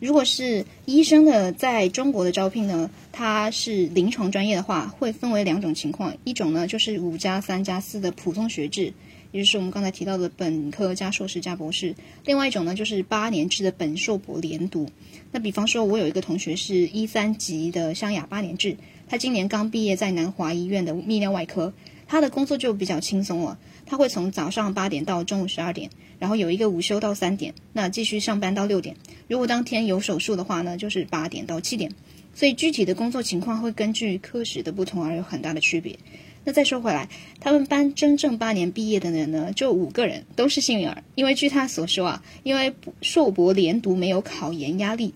[0.01, 6.13] 如果是医生的在中国的招聘呢，它是临床专业的话，会分为两种情况。
[6.25, 8.93] 一种呢就是五加三加四的普通学制，
[9.31, 11.95] 也就是我们刚才提到的本科加硕士加博士。
[12.25, 14.91] 另外一种呢就是八年制的本硕博连读。
[15.31, 18.77] 那比方说，我有一个同学是一三级的湘雅八年制，
[19.09, 21.73] 他今年刚毕业，在南华医院的泌尿外科。
[22.13, 25.89] 他的工作就比较轻松了，他会从早上八点到中午十二点，
[26.19, 28.95] 然后有一个午休到三点，那继续上班到六点。
[29.29, 31.91] 如果当天有手术的话呢，就是八点到七点。
[32.35, 35.99] 所以具体的工作情况会根据科室的不同而有很大的区别。
[36.45, 37.09] 那再说回来，
[37.41, 41.03] 他们班真正八年毕业的人呢，就五个人，都是幸运儿。
[41.15, 45.15] 因为据他所说啊，因为硕博连读没有考研压力，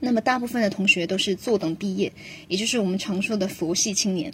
[0.00, 2.10] 那么大部分的同学都是坐等毕业，
[2.48, 4.32] 也就是我们常说的佛系青年。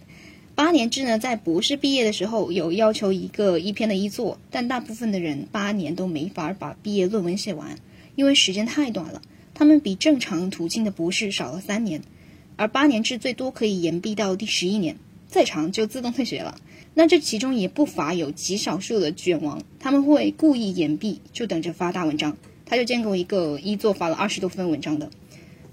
[0.55, 7.77] 八年制呢，在博士毕业的时候有要求一个一篇的一作，但大部分的人八年都没法把毕业论文写完，
[8.15, 9.21] 因为时间太短了。
[9.53, 12.03] 他们比正常途径的博士少了三年，
[12.55, 14.97] 而八年制最多可以延毕到第十一年，
[15.27, 16.57] 再长就自动退学了。
[16.95, 22.37] 那这其中也不乏有极少数的卷王，他们会故意延毕，就等着发大文章。
[22.65, 25.11] 他就见过一个一作发了二十多份文章的。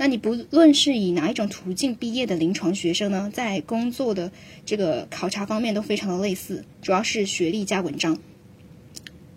[0.02, 4.32] 那你不论是以哪一种途径毕业的临床学生呢，在工作的
[4.66, 8.18] 这个考察方面都非常的类似，主要是学历加文章。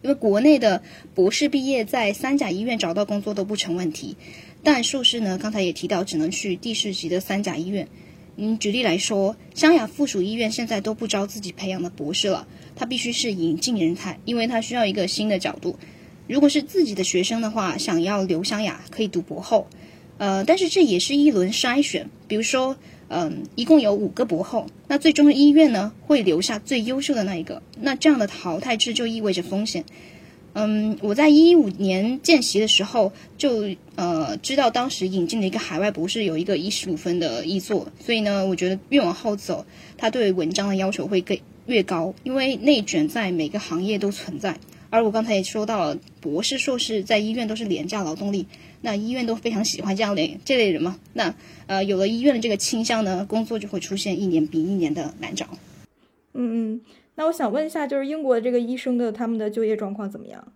[0.00, 0.82] 因为国内的
[1.14, 4.16] 博士毕业在三甲医院找到工作都不成问题，
[4.62, 7.86] 但硕士呢，刚才也提到只能去地市级的三甲医院。
[8.36, 15.78] 嗯，举例来说，湘雅附属医院现在都不招自己培养的博士了，他必须是引进人才，因为他需要一个新的角度。
[16.26, 19.68] 如果是自己的学生的话，想要留湘雅可以读博后，
[20.18, 22.76] 呃，但是这也是一轮筛选，比如说，
[23.08, 29.84] 嗯，一共有五个博后，那最终医院呢会留下最优秀的那一个，那这样的淘汰制就意味着风险。
[30.56, 39.66] 嗯，我在一五年见习的时候就呃知道，当时引进的一个海外博士有一个一十五分的译作，所以呢，我觉得越往后走，
[39.98, 41.36] 他对文章的要求会更
[41.66, 44.56] 越高，因为内卷在每个行业都存在。
[44.90, 48.46] 而我刚才也说到了，博士、硕士在医院都是廉价劳动力，
[48.84, 50.98] 那医院都非常喜欢这样的这类人嘛。
[51.14, 51.34] 那
[51.66, 55.48] 呃，有了医院的这个倾向呢，工作就会出现一年比一年的难找。
[56.34, 56.80] 嗯嗯。
[57.16, 60.52] 那我想问一下，就是英国这个医生的他们的就业状况怎么样？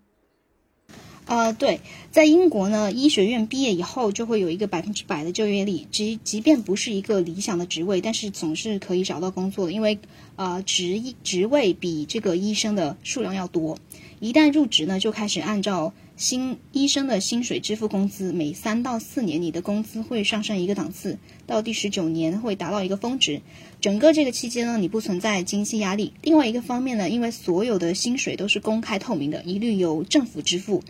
[1.24, 9.98] 啊，对，在英国呢，医学院毕业以后就会有一个百分之百的就业率，即即便不是一个理想的职位，但是总是可以找到工作的，因为
[10.36, 13.78] 啊职职位比这个医生的数量要多。
[14.20, 21.16] 一旦入职呢，就开始按照新医生的薪水支付工资，每三到四年你的工资会上升一个档次，
[21.46, 23.40] 到第十九年会达到一个峰值。
[23.80, 26.12] 整个这个期间呢，你不存在经济压力。
[26.22, 30.82] 另外一个方面呢，因为所有的薪水都是公开透明的，一律由政府支付。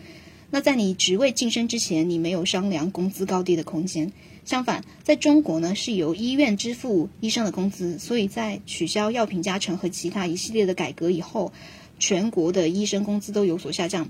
[0.49, 4.11] 那在你职位晋升之前，你没有商量工资高低的空间。
[4.45, 11.53] 相反，在中国呢，是由医院支付医生的工资，所以在取消药品加成和其他一系列的改革以后。
[12.01, 14.09] 全国的医生工资都有所下降。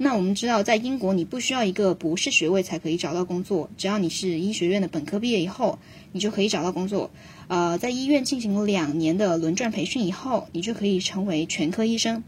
[0.00, 5.76] 那我们知道，在英国，你不需要一个博士学位才可以找到工作，只要你是医学院的本科毕业以后，
[6.12, 7.10] 你就可以找到工作。
[7.48, 12.22] 呃，在医院进行两年的轮转培训以后，你就可以成为全科医生。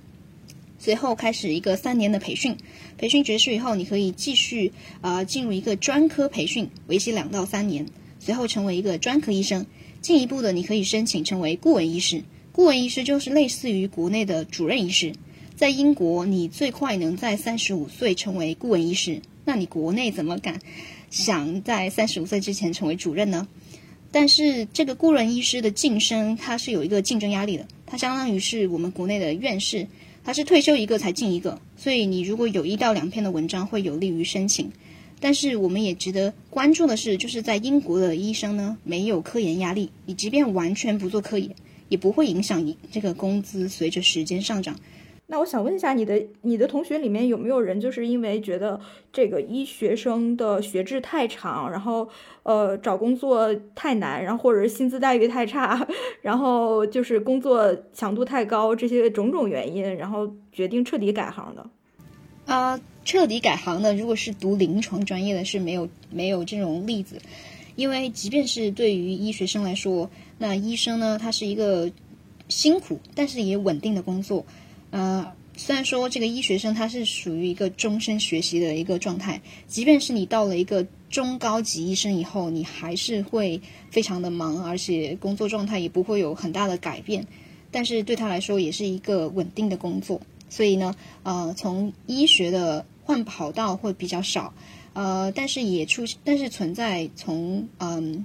[0.80, 2.56] 随后开始一个三年的培训，
[2.98, 7.86] 培训结束以后，你可以继续呃进入一个专科培训，为期两到三年，
[8.18, 9.64] 随后成为一个专科医生。
[10.00, 12.24] 进一步的，你可以申请成为顾问医师。
[12.50, 15.12] 顾问医师就是类似于国内的主任医师，
[15.61, 20.58] 在英国你最快能在三十五岁成为顾问医师，那你国内怎么敢
[21.11, 23.46] 想在三十五岁之前成为主任呢？
[24.11, 29.86] 但是这个顾问医师的晋升，它是有一个竞争压力的，它相当于是我们国内的院士，
[30.24, 34.72] 它是退休一个才进一个，所以你如果有一到两篇的文章会有利于申请。
[35.20, 41.50] 但是我们也值得关注的是，就是在英国的医生呢，没有科研压力，你即便完全不做科研。
[41.90, 44.78] 也不会影响你这个工资随着时间上涨。
[45.30, 48.80] 那我想问一下，你的你的同学里面有没有人就是因为觉得
[49.12, 52.08] 这个医学生的学制太长，然后
[52.42, 55.86] 呃找工作太难，然后或者是薪资待遇太差，
[56.20, 61.64] 然后就是工作强度太高这些种种原因，然后决定彻底改行的？
[62.46, 67.16] 啊，彻底改行的，如果是读临床专业的，是没有没有这种例子。
[67.76, 71.88] 因为即便是对于医学生来说，那医生呢，他是一个
[72.48, 74.44] 辛苦但是也稳定的工作。
[74.91, 83.61] 呃，虽然说这个医学生他是属于一个终身学习的一个状态，即便是你到了一个中高级医生以后，你还是会
[83.91, 87.26] 非常的忙，而且工作状态也不会有很大的改变。
[87.70, 90.20] 但是对他来说，也是一个稳定的工作。
[90.49, 94.53] 所以呢，呃，从医学的换跑道会比较少。
[94.93, 98.24] 呃，但是也出，但是存在从嗯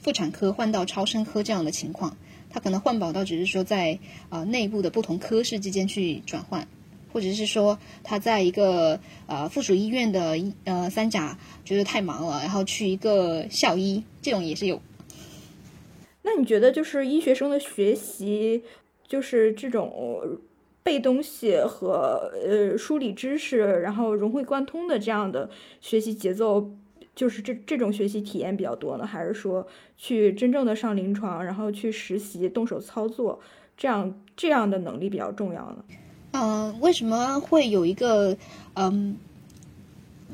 [0.00, 2.16] 妇产科换到超声科这样的情况，
[2.56, 3.98] 他可能换跑道只是说在
[4.30, 6.66] 啊内部的不同科室之间去转换，
[7.12, 11.36] 或者是说他在一个呃附属医院的呃三甲
[11.66, 14.80] 觉得太忙了，然后去一个校医，这种也是有。
[16.22, 18.62] 那你觉得就是医学生的学习，
[19.06, 19.92] 就是这种？
[20.82, 25.50] 背东西和呃梳理知识，然后融会贯通的这样的
[25.80, 26.70] 学习节奏，
[27.16, 33.40] 就是这这种学习体验比较多呢，还是说去真正的上临床，然后去实习动手操作，
[33.76, 35.84] 这样这样的能力比较重要呢？
[36.30, 38.36] 嗯，为什么会有一个
[38.74, 39.16] 嗯，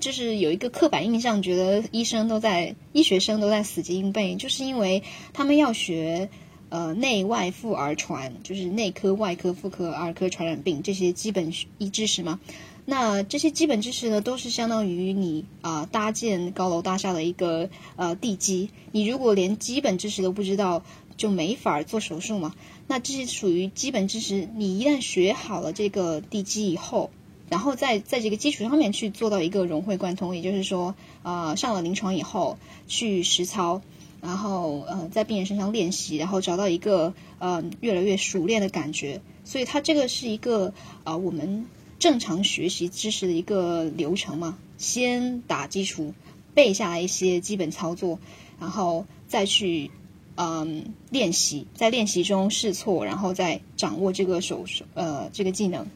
[0.00, 5.02] 就是有一个刻板印象，觉得医生都在医学生都在死记硬背，就是因为
[5.32, 6.28] 他们要学。
[6.74, 12.40] 呃，内外妇儿传就是内科、外科、妇科、儿科传染病这些基本医知识吗？
[12.84, 18.70] 那这些基本知识呢，都是相当于你啊、搭建高楼大厦的一个呃地基。
[18.90, 20.82] 你如果连基本知识都不知道，
[21.16, 22.54] 就没法做手术嘛。
[22.88, 27.10] 那这些属于基本知识，你一旦学好了这个地基以后，
[27.48, 32.58] 然后在在这个基础上面去做到一个融会贯通，也就是说，呃，上了临床以后
[32.88, 33.80] 去实操，
[34.20, 39.20] 然后呃在病人身上练习，然后找到一个呃越来越熟练的感觉。
[39.44, 40.74] 所以它这个是一个
[41.04, 41.66] 啊、我们
[42.02, 46.14] 正常学习知识的一个流程嘛，先打基础，
[46.52, 48.18] 背下来一些基本操作，
[48.58, 49.92] 然后再去
[50.34, 55.86] 嗯练习，在练习中试错，然后再掌握这个手手呃这个技能。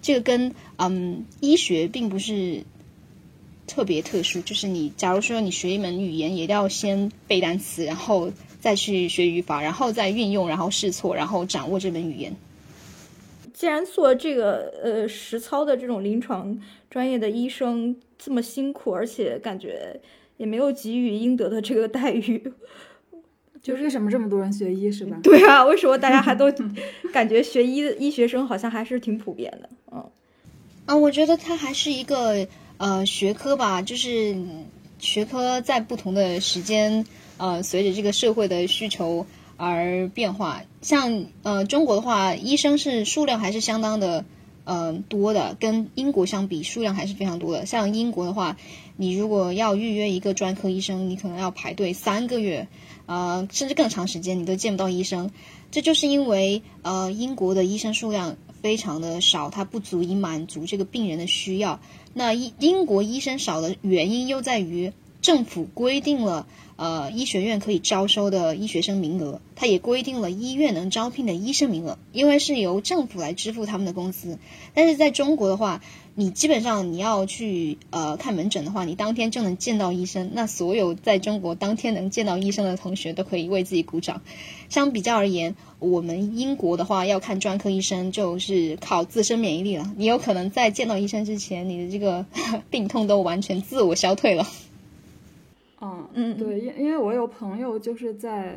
[0.00, 2.64] 这个跟嗯医学并不是
[3.66, 12.34] 特别特殊，就是你假如说你学一门语言，也要先背单词，然后再去学语法，然后再运用，然后试错，然后掌握这门语言。
[13.58, 16.56] 既然做这个呃实操的这种临床
[16.88, 20.00] 专业的医生这么辛苦，而且感觉
[20.36, 22.40] 也没有给予应得的这个待遇，
[23.60, 25.18] 就是为什么这么多人学医是吧？
[25.24, 26.46] 对啊，为什么大家还都
[27.12, 29.68] 感觉学医的医学生好像还是挺普遍的？
[29.90, 30.08] 嗯，
[30.86, 32.46] 啊，我觉得它还是一个
[32.76, 34.36] 呃学科吧，就是
[35.00, 37.04] 学科在不同的时间
[37.38, 39.26] 呃随着这个社会的需求
[39.58, 40.62] 而变化。
[40.80, 44.24] 像呃中国的话，医生是数量还是相当的
[44.64, 47.66] 呃多的，跟英国相比数量还是非常多的。
[47.66, 48.56] 像英国的话，
[48.96, 52.68] 你如果要预约一个专科医生，你可能要排队三个月，
[53.06, 55.30] 呃甚至更长时间，你都见不到医生。
[55.70, 61.80] 这就是因为呃英国的医生数量非常的少，它不足以满足这个病人的需要。
[62.14, 66.46] 那英英国医生少的原因又在于政府规定了
[66.78, 74.38] 呃医学院可以招收的医学生名额，它也规定了医院能招聘的医生名额，因为是由政府来支付他们的工资。
[74.74, 75.82] 但是在中国的话，
[76.14, 80.30] 你基本上你要去呃看门诊的话，你当天就能见到医生。
[80.34, 84.22] 那所有在中国当天能见到医生的同学都可以为自己鼓掌。
[84.68, 89.92] 相比较而言，我们英国的话要看专科医生就是靠自身免疫力了。
[89.96, 92.24] 你有可能在见到医生之前，你的这个
[92.70, 94.46] 病痛都完全自我消退了。
[95.80, 98.56] 嗯嗯对，因因为我有朋友就是在，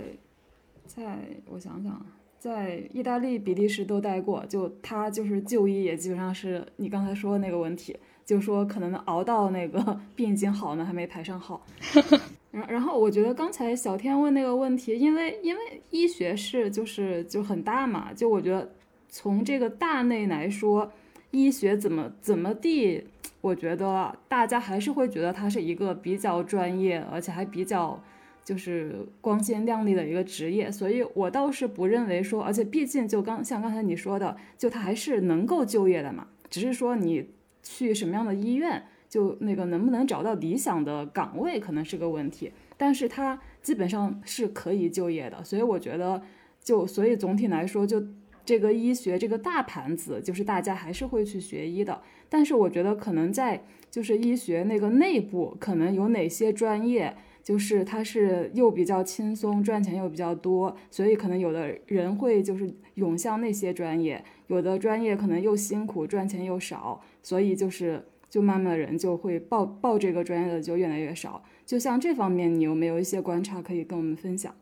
[0.86, 2.06] 在我想想啊，
[2.40, 7.96] 在意大利、比利时都待过，就他就是就医也基本上是你刚才说的那个问题，
[8.26, 11.64] 就说可能熬到那个 病已经好呢，还没排上号。
[12.52, 18.70] 然然后我觉得刚才小天问那个问题，因为因为医学是就是就很大嘛，就我觉得
[19.08, 20.92] 从这个大内来说，
[21.30, 23.06] 医学怎么怎么地，
[23.42, 28.02] 我觉得大家还是会觉得它是一个比较专业，而且还比较
[28.44, 37.30] 就是光鲜亮丽的一个职业，所以我倒是不认为说，而且毕竟就刚像刚才你说的，就它还是能够就业的嘛，只是说你
[37.62, 38.84] 去什么样的医院。
[39.12, 46.22] 就那个能不能找到理想的岗位可能是个问题，但是它基本上是可以就业的，所以我觉得
[46.64, 48.02] 就所以总体来说，就
[48.46, 52.02] 这个医学这个大盘子，就是大家还是会去学医的，
[52.32, 53.62] 但是我觉得可能在
[53.92, 57.14] 就是医学那个内部，可能有哪些专业。
[57.44, 71.44] 就是它是又比较轻松，赚钱又比较多，所以可能有的人会就是涌向那些专业，有的专业可能又辛苦，赚钱又少，所以就是就慢慢人就会报报这个专业的就越来越少。
[71.66, 74.54] 就像这方面，你有没有一些观察可以跟我们分享？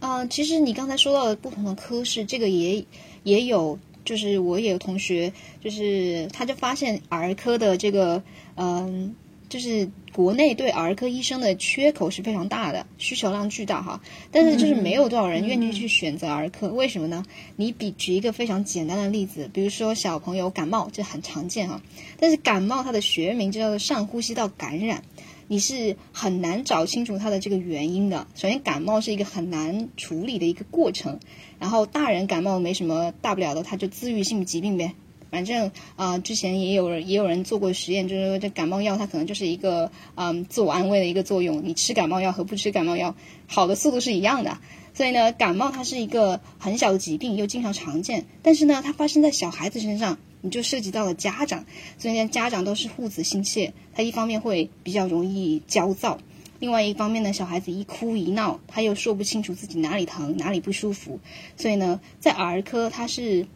[0.00, 2.84] 呃，其实你刚才说到不同的科室，这个也
[3.22, 5.30] 也有，就是我也有同学，
[5.60, 8.22] 就是他就发现儿科的这个，
[8.54, 9.14] 嗯、
[9.50, 14.00] 就是国内对儿科医生的缺口是非常大的，需求量巨大哈。
[14.30, 17.24] 但是就是没有多少人愿意去选择儿科，为什么呢？
[17.56, 21.82] 你比举一个非常简单的例子，比如说小朋友感冒，这很常见哈。
[22.18, 25.02] 但是感冒它的学名就叫做上呼吸道感染。
[25.48, 28.26] 你是很难找清楚它的这个原因的。
[28.34, 31.20] 首先，感冒是一个很难处理的一个过程，
[31.58, 34.94] 然后大人感冒没什么大不了的，他就自愈性疾病呗。
[35.30, 43.14] 反正啊、之前也有人也有人做过实验，就是说这感冒药它可能就是一个嗯自我安慰的一个作用，你吃感冒药和不吃感冒药
[43.46, 44.58] 好的速度是一样的。
[44.94, 51.66] 所以呢，感冒它是一个很小的疾病，又经常常见，但是呢，它发生在小孩子身上，你就涉及到了家长，
[51.98, 56.18] 所以呢，家长都是护子心切，他一方面会比较容易焦躁，
[56.60, 61.20] 另外一方面呢，小孩子一哭一闹，他又说不清楚自己哪里疼哪里不舒服，
[61.58, 63.46] 所以呢，在儿科它是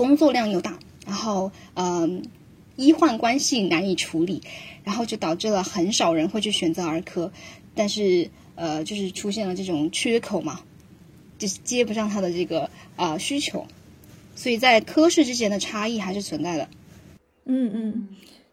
[0.00, 2.22] 工作量又大，然后嗯。
[2.76, 4.40] 医患关系难以处理，
[4.84, 7.30] 然后就导致了很少人会去选择儿科，
[7.74, 10.60] 但是呃，就是出现了这种缺口嘛，
[11.36, 13.66] 就是接不上他的这个啊、需求，
[14.34, 16.68] 所以在科室之间的差异还是存在的。
[17.44, 18.08] 嗯嗯，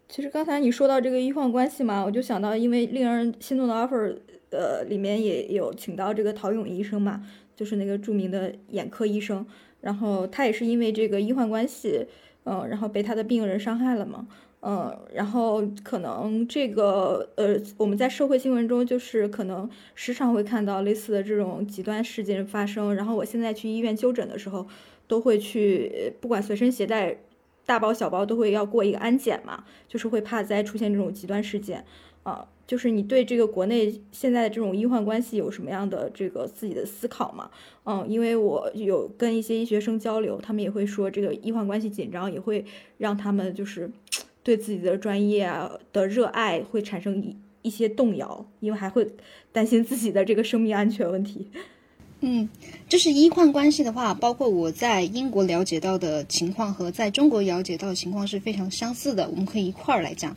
[0.09, 4.17] 其实刚才你说到这个医患关系嘛，我就想到，因为令人心动的 offer，
[4.49, 7.23] 呃，里面也有请到这个陶勇医生嘛，
[7.55, 9.45] 就是那个著名的眼科医生，
[9.81, 12.07] 然后他也是因为这个医患关系，
[12.45, 14.27] 嗯，然后被他的病人伤害了嘛。
[14.61, 22.95] 嗯，然后可能这个呃，我们在社会新闻中就是可能时常会看到类似的这种极端事件发生。
[22.95, 24.67] 然后我现在去医院就诊的时候，
[25.07, 27.17] 都会去，不管随身携带
[27.67, 31.85] 大包小包，都会要过一个安检嘛，就是会怕再出现这种极端事件
[32.29, 32.47] 啊。
[32.67, 37.49] 就是你对这个国内现在的这种医患关系有什么样的这个自己的思考吗？
[37.85, 42.65] 嗯，因为我有跟一些医学生交流，他们也会说这个医患关系紧张也会
[42.97, 43.89] 让他们就是。
[44.47, 45.51] 对自己的专业
[45.91, 49.05] 的热爱会产生一一些动摇，因为还会
[49.51, 51.45] 担心自己的这个生命安全问题。
[52.21, 52.47] 嗯，
[52.87, 59.27] 就是医患关系的话，包括我在英国了解到的情况和在中国了解到的情况是非常相似的。
[59.27, 60.33] 我们可以一块儿来讲。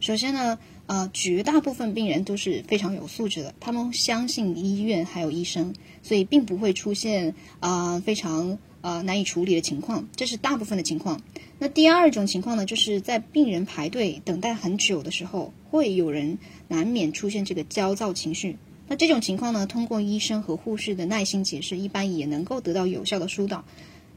[0.00, 11.20] 首先呢，呃，绝大部分病人都是非常有素质的，他们相信医院还有医生，所以并不会出现啊非常呃难以处理的情况，这是大部分的情况。
[11.58, 18.56] 那第二种情况呢，就是在病人排队等待很久的时候，会有人难免出现这个焦躁情绪。
[18.86, 23.64] 那这种情况呢，通过医生和护士的耐心解释，一般也能够得到有效的疏导。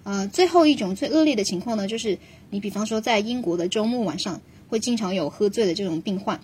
[0.03, 2.17] 呃，最后一种最恶劣的情况呢，就是
[2.51, 6.39] 你比方说在英国的周末晚上，会经常有喝醉的这种病患，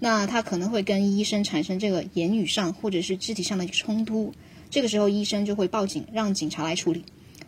[0.00, 4.32] 那他可能会跟医生产生这个言语上或者是肢体上的冲突，
[4.70, 7.04] 这个时候医生就会报警，让警察来处理。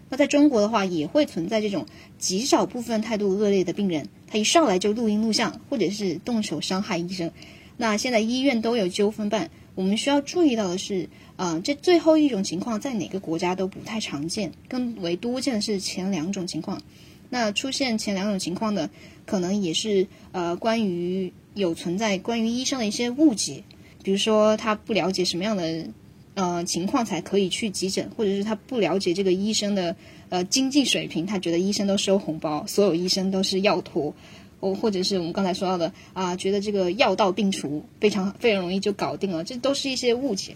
[0.08, 1.86] 那在中国的话，也会存在这种
[2.18, 7.30] 极少部分态度恶劣的病人，他一上来就录音录像，或者是动手伤害医生。
[7.76, 16.82] 那现在医院都有纠纷办，我们需要注意到的是，啊，这最后一种情况在哪个国家都不太常见，更为多见的是前两种情况。
[17.28, 18.90] 那出现前两种情况的，
[19.24, 23.64] 可能也是呃关于有存在关于医生的一些误解，
[24.02, 25.86] 比如说他不了解什么样的。
[26.34, 29.94] 呃，情况才可以去急诊，或者是他不了解这个医生的
[30.30, 34.14] 呃经济水平，他觉得医生都收红包，所有医生都是药托，
[34.60, 40.54] 哦，或者是我们刚才说到的啊，觉得这个药到病除，非常非常容易就搞定了，这都是一些误解。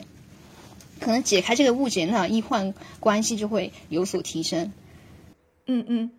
[1.01, 4.73] 可能解开这个误解，那医患关系就会有所提升。
[5.67, 6.11] 嗯嗯，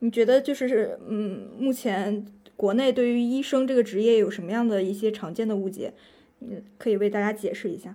[0.00, 2.26] 你觉得就是嗯，目前
[2.58, 5.94] 国内对于医生这个职业有什么样的一些常见的误解？
[6.40, 7.94] 嗯，可以为大家解释一下。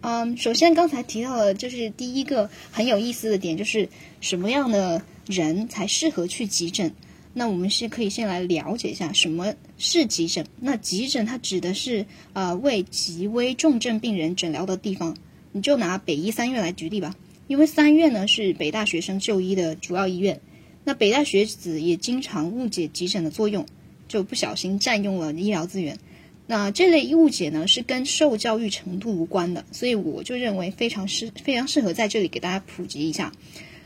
[0.00, 3.86] 嗯，首先刚才提到的，就是第一个很有意思的点，就是
[4.22, 6.90] 什么样的人才适合去急诊？
[7.34, 10.46] 那我们是可以先来了解一下什么是急诊。
[10.58, 15.14] 那急诊它指的是呃为极危重症病人诊疗的地方。
[15.52, 17.14] 你就拿北医三院来举例吧，
[17.46, 20.40] 因为三院呢是北大学生就医的主要医院。
[20.84, 23.66] 那北大学子也经常误解急诊的作用，
[24.12, 25.98] 就不小心占用了医疗资源。
[26.46, 33.32] 那这类误解呢，是跟受教育程度无关的，所以我就认为非常适非常适合在这里给大家普及一下。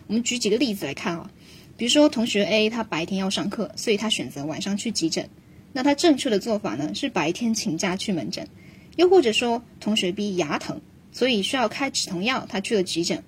[0.09, 1.31] 我们举几个例子来看啊，
[1.77, 5.29] 比如说同学 A 他白天要上课，所以他选择晚上去急诊。
[5.73, 8.49] 那他正确的做法呢，是白天请假去门诊。
[8.97, 10.81] 又或者说同学 B 牙疼，
[11.13, 13.23] 所以需要开止痛药，他去了急诊。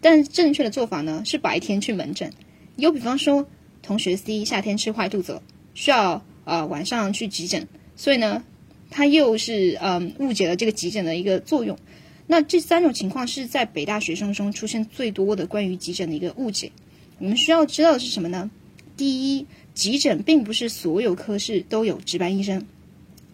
[0.00, 2.30] 但正确的做法呢，是白天去门诊。
[2.76, 3.48] 又比方说
[3.82, 5.42] 同学 C 夏天吃坏肚子了，
[5.72, 7.66] 需要呃晚上去急诊，
[7.96, 8.42] 所以呢。
[8.90, 11.76] 他又是嗯误解了这个急诊的一个作用，
[12.28, 16.70] 那这三种情况是在北大学生中出现最多的关于急诊的一个误解。
[17.18, 18.48] 我们需要知道的是什么呢？
[18.96, 22.64] 第一，急诊并不是所有科室都有值班医生，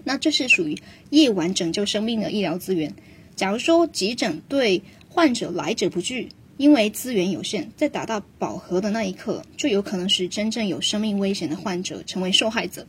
[0.05, 0.79] 那这是属于
[1.11, 2.95] 夜晚拯救生命的医疗资源。
[3.37, 4.81] 假如说急诊对
[5.11, 6.31] 患者来者不拒，
[6.61, 12.87] 因为资源有限，在达到饱和的那一刻，就有可能使真正有生命危险的患者成为受害者。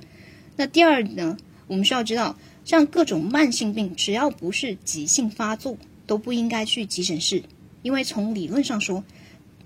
[0.57, 2.37] 那第二呢，我们需要知道。
[2.65, 7.43] 像各种慢性病，只要不是急性发作，都不应该去急诊室，
[7.81, 9.05] 因为从理论上说，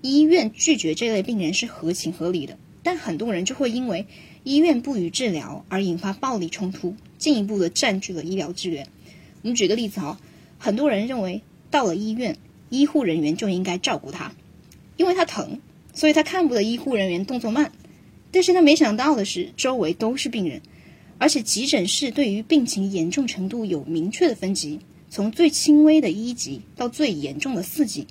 [0.02, 2.56] 医院拒绝这类病人是合情合理的。
[2.84, 4.06] 但很多人就会因为
[4.44, 8.86] 医院不予治疗而引发暴力冲突，进一步的占据了医疗资源。
[9.42, 10.20] 我们举个例子哈，
[10.58, 11.42] 很多人认为
[11.72, 12.38] 到了医院，
[12.68, 14.34] 医护人员就应该照顾他，
[14.96, 15.60] 因为他疼，
[15.94, 17.72] 所以他看不得医护人员动作慢。
[18.32, 20.60] 但是他没想到的是，周围都是病人。
[21.18, 28.06] 而且急诊室对于病情严重程度有明确的分级，从最轻微的一级到最严重的四级。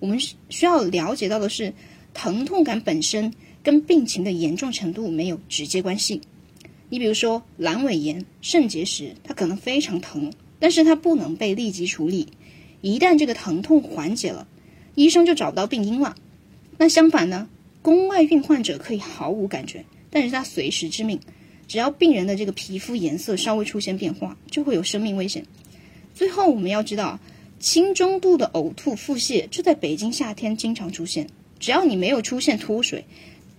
[0.00, 1.72] 我们需要了解到的是，
[2.12, 3.32] 疼痛感本身
[3.62, 6.22] 跟病情的严重程度没有直接关系。
[6.88, 12.26] 你比如说阑尾炎、肾结石，它可能非常疼，但是它不能被立即处理。
[12.80, 14.46] 一旦这个疼痛缓解了，
[14.94, 16.16] 医生就找不到病因了。
[16.78, 17.48] 那相反呢，
[17.82, 21.20] 宫外孕患者可以毫无感觉，但是他随时致命。
[21.68, 25.44] 只要病人的这个皮肤颜色稍微出现变化，就会有生命危险。
[26.14, 27.20] 最后我们要知道，
[27.60, 31.28] 轻中度的呕吐、腹泻，这在北京夏天经常出现。
[31.60, 33.04] 只要你没有出现脱水，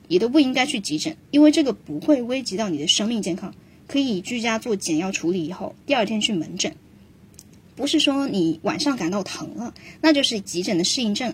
[0.08, 3.54] 也都不应该去急诊，因为这个不会危及到你的生命健康。
[3.88, 6.76] 可以居家做简要处理以后，第二天去门诊。
[7.82, 11.34] 不是说你晚上感到疼了，那就是急诊的适应症。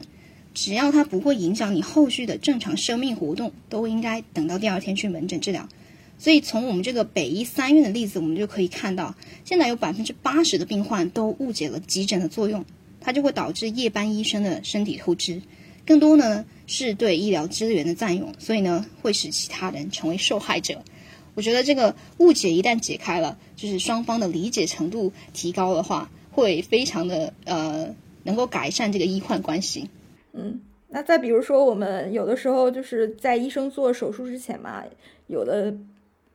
[0.53, 5.67] 只要它不会影响你后续的正常生命活动，都应该等到第二天去门诊治疗。
[6.17, 12.63] 所以从我们这个北医三院的例子，我们就可以看到，现在有百分之八十的病患都误解了急诊的作用，
[13.01, 15.41] 它就会导致夜班医生的身体透支。
[15.85, 20.81] 更多呢是对医疗资源的占用，所以呢会使其他人成为受害者。
[21.35, 29.89] 我觉得这个误解一旦解开了，就是双方的理解程度提高的话，会非常的呃能够改善这个医患关系。
[30.33, 34.83] 嗯，那再比如说，我们有的时候就是在医生做手术之前嘛，
[35.25, 35.75] 有的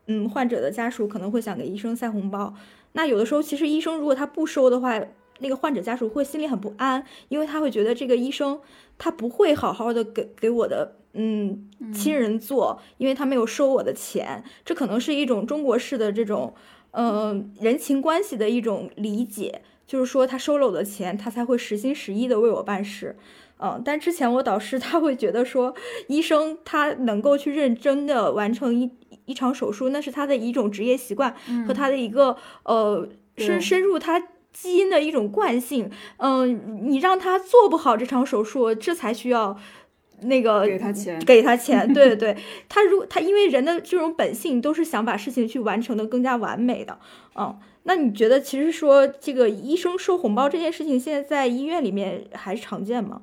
[0.09, 2.53] 嗯患者的家属可能会想给医生塞红包。
[2.95, 5.01] 那有的时候，其实医生如果他不收的话，
[5.39, 8.61] 那个患者家属会心里很不安，因为他会觉得这个医生
[8.99, 14.43] 他不会好好的给给我的嗯亲人做，因为他没有收我的钱。
[14.65, 16.53] 这可能是一种中国式的这种
[16.91, 23.17] 嗯人情关系的一种理解，就是说他收了我的钱，他才会实心实意的为我办事。
[23.59, 25.73] 嗯，但之前我导师他会觉得说，
[26.09, 28.91] 医生他能够去认真的完成一
[29.27, 31.33] 一场手术，那是他的一种职业习惯
[31.67, 33.07] 和他的一个呃
[33.37, 34.21] 深深入他
[34.53, 35.89] 基因的一种惯性。
[36.17, 39.57] 嗯，你让他做不好这场手术，这才需要
[40.25, 41.87] 那个给他钱，给他钱。
[41.95, 42.37] 对对对，
[42.69, 46.99] 他如他因为人的这种本性都是想把事情去完成的更加完美的。
[47.35, 53.23] 嗯，那你觉得其实说这个医生收红包这件事情，现在在医院里面还常见吗？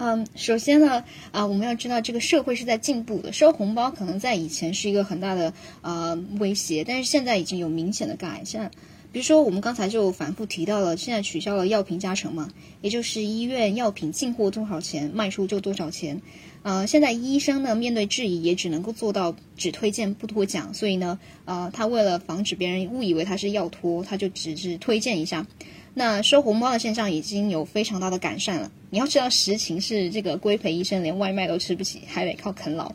[0.00, 1.02] 嗯，首先呢，
[1.32, 5.52] 啊，我们要知道这个社会是在进步的，收红包可能在以前是一个很大的
[5.82, 8.70] 呃威胁，但是现在已经有明显的改善。
[9.10, 12.50] 比如说，我们刚才就反复提到了，现在取消了药品加成嘛，
[12.82, 16.20] 也就是医院药品进货多少钱，卖出就多少钱。
[16.62, 25.46] 呃，现在医生呢面对质疑也只能够做到只推荐不托奖，所以呢，呃，他为了防止别人误以为他是药托，他就只是推荐一下。
[25.94, 28.70] 那收红包的现象已经有非常大的改善了。
[28.90, 32.92] 你要知道，实情是这个规培医生连外卖都吃不起，还得靠啃老。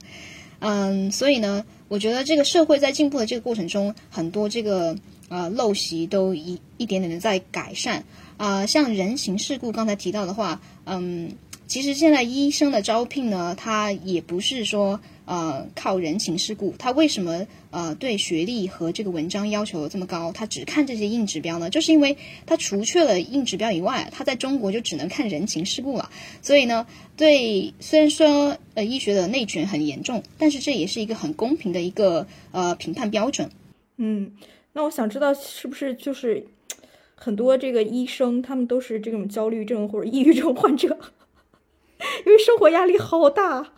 [0.60, 4.96] 嗯，所以呢，我觉得这个社会在进步的这个过程中，很多这个
[5.34, 8.04] 呃陋习都一一点点的在改善。
[8.38, 11.32] 啊，像人情世故刚才提到的话，嗯，
[11.68, 15.00] 其实现在医生的招聘呢，它也不是说。
[15.26, 20.34] 呃，靠人情世故，他为什么呃对学历和这个文章要求这么高？
[20.34, 21.70] 他只看这些硬指标呢？
[21.70, 26.10] 就是因为他除却了硬指标以外，他在中国就只能看人情世故了。
[26.42, 33.50] 所以呢，对虽然说呃医学的内卷很严重，但是这也是一个很公平的一个呃评判标准。
[33.96, 34.34] 嗯，
[34.74, 36.46] 那我想知道是不是就是
[37.16, 40.98] 很多这个医生他们都是这种焦虑症或者抑郁症患者，
[42.26, 43.72] 因为生活压力好大。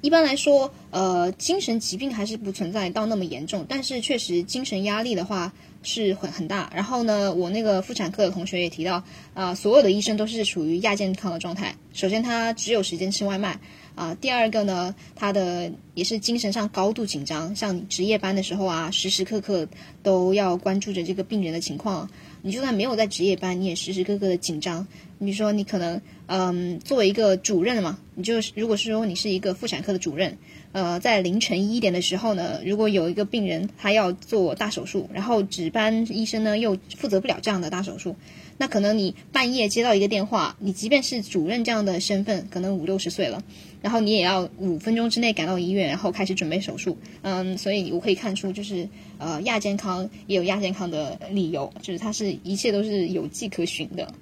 [0.00, 5.52] 一般来说，呃，精神疾病还是不存在到那么严重，但是确实精神压力的话
[5.84, 6.68] 是很很大。
[6.74, 11.76] 然后呢，我那个妇产科的同学也提到，啊，所有的医生都是处于亚健康的状态。
[11.92, 13.60] 首先，他只有时间吃外卖，
[13.94, 19.68] 啊，第二个呢，他的也是精神上高度紧张，像值夜班的时候啊，时时刻刻
[20.02, 22.08] 都要关注着这个病人的情况。
[22.44, 24.86] 你就算没有在值夜班，你也时时刻刻的紧张。
[25.20, 30.36] 比如说，你可能，嗯，作为一个主任嘛，你就如果是说你是一个妇产科的主任，
[30.72, 38.16] 呃，在凌晨一点的时候呢，如果有一个病人他要做大手术，然后值班医生呢又负责不了这样的大手术，
[38.58, 43.44] 那可能你半夜接到一个电话，你即便是主任这样的身份，可能五六十岁了，
[43.82, 46.96] 然后你也要五分钟之内赶到医院，然后开始准备手术。
[47.22, 54.14] 嗯，所以我可以看出，就是呃亚健康也有亚健康的理由，就是它是一切都是有迹可循的。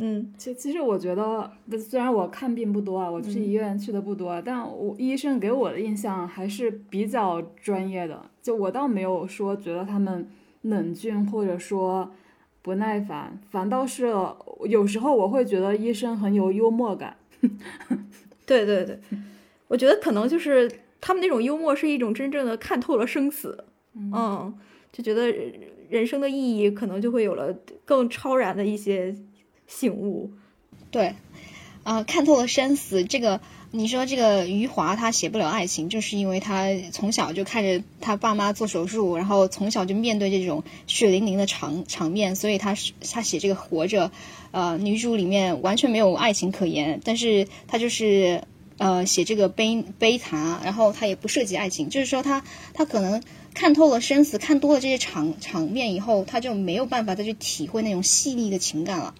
[0.00, 8.24] 嗯，其其实我觉得，虽然我看病不多啊，我去医院去的不多，但我医生给我的印象还是比较专业的。
[8.42, 10.28] 就我倒没有说觉得他们
[10.62, 12.08] 冷峻或者说
[12.62, 14.06] 不耐烦，反倒是
[14.68, 17.16] 有时候我会觉得医生很有幽默感。
[18.48, 18.98] 对对对，
[19.68, 20.68] 我觉得可能就是
[21.00, 24.52] 他们那种幽默是一种真正的看透了生死，嗯，
[24.90, 25.32] 就觉得
[25.88, 29.14] 人生的意义可能就会有了更超然的一些。
[29.70, 30.32] 醒悟，
[30.90, 31.14] 对，
[31.82, 33.04] 啊，看透了生死。
[33.04, 33.38] 这个
[33.70, 42.74] 你说，这个余华他写不了爱情，就是因为他从小就看着他爸妈做手术，然后从小就面对这种血淋淋的场场面，所以他
[43.12, 44.10] 他写这个活着，
[44.52, 48.42] 呃，女主里面完全没有爱情可言，但是他就是
[48.78, 52.42] 呃写这个悲悲惨，然后他也不涉及爱情，就是说他
[52.72, 59.14] 他可能看透了生死，看多了这些场场面以后，他就没有办法再去体会那种细腻的情感了。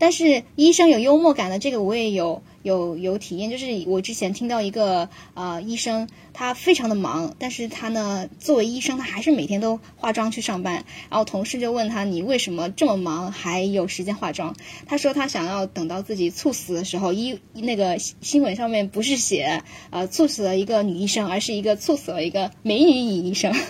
[0.00, 10.84] 但是医生有幽默感的这个我也有有有体验，就是我之前听到一个呃医生，他非常的忙，但是他呢作为医生，他还是每天都化妆去上班。
[11.10, 14.56] 然后同事就问他，你为什么这么忙还有时间化妆？
[14.86, 23.54] 他说他想要等到自己猝死的时候，医那个新闻上面不是写呃猝死了一个女医生，而是一个猝死了一个美女女医生。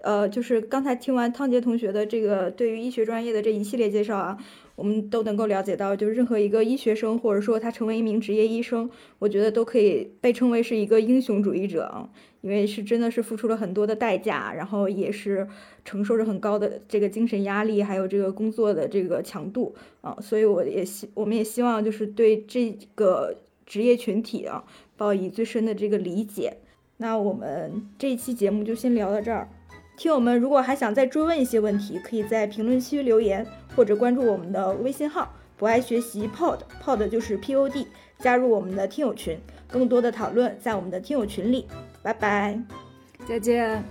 [0.00, 4.38] 呃，就是刚才听完汤杰同学的这个对于医学专业的这一系列介绍啊。
[4.78, 12.08] 我们都能够了解到，就是任何一个医学生，或者说他成为一名职业医生，我觉得都可以被称为是一个英雄主义者啊，
[12.42, 15.48] 因为是真的是付出了很多的代价，然后也是
[15.84, 23.34] 承受着很高的这个精神压力，还有这个工作的这个强度啊，所以我也希，我们也希望就是对这个
[23.66, 24.62] 职业群体啊，
[24.96, 26.56] 报以最深的这个理解。
[26.98, 29.48] 那我们这一期节目就先聊到这儿。
[29.98, 33.44] 听友们，如果还想再追问一些问题，可以在评论区留言，
[33.74, 37.88] 或者关注我们的微信号“不爱学习 pod”，pod 就是 P O D，
[38.20, 39.36] 加入我们的听友群，
[39.66, 41.66] 更多的讨论在我们的听友群里。
[42.00, 42.62] 拜拜，
[43.26, 43.82] 再见。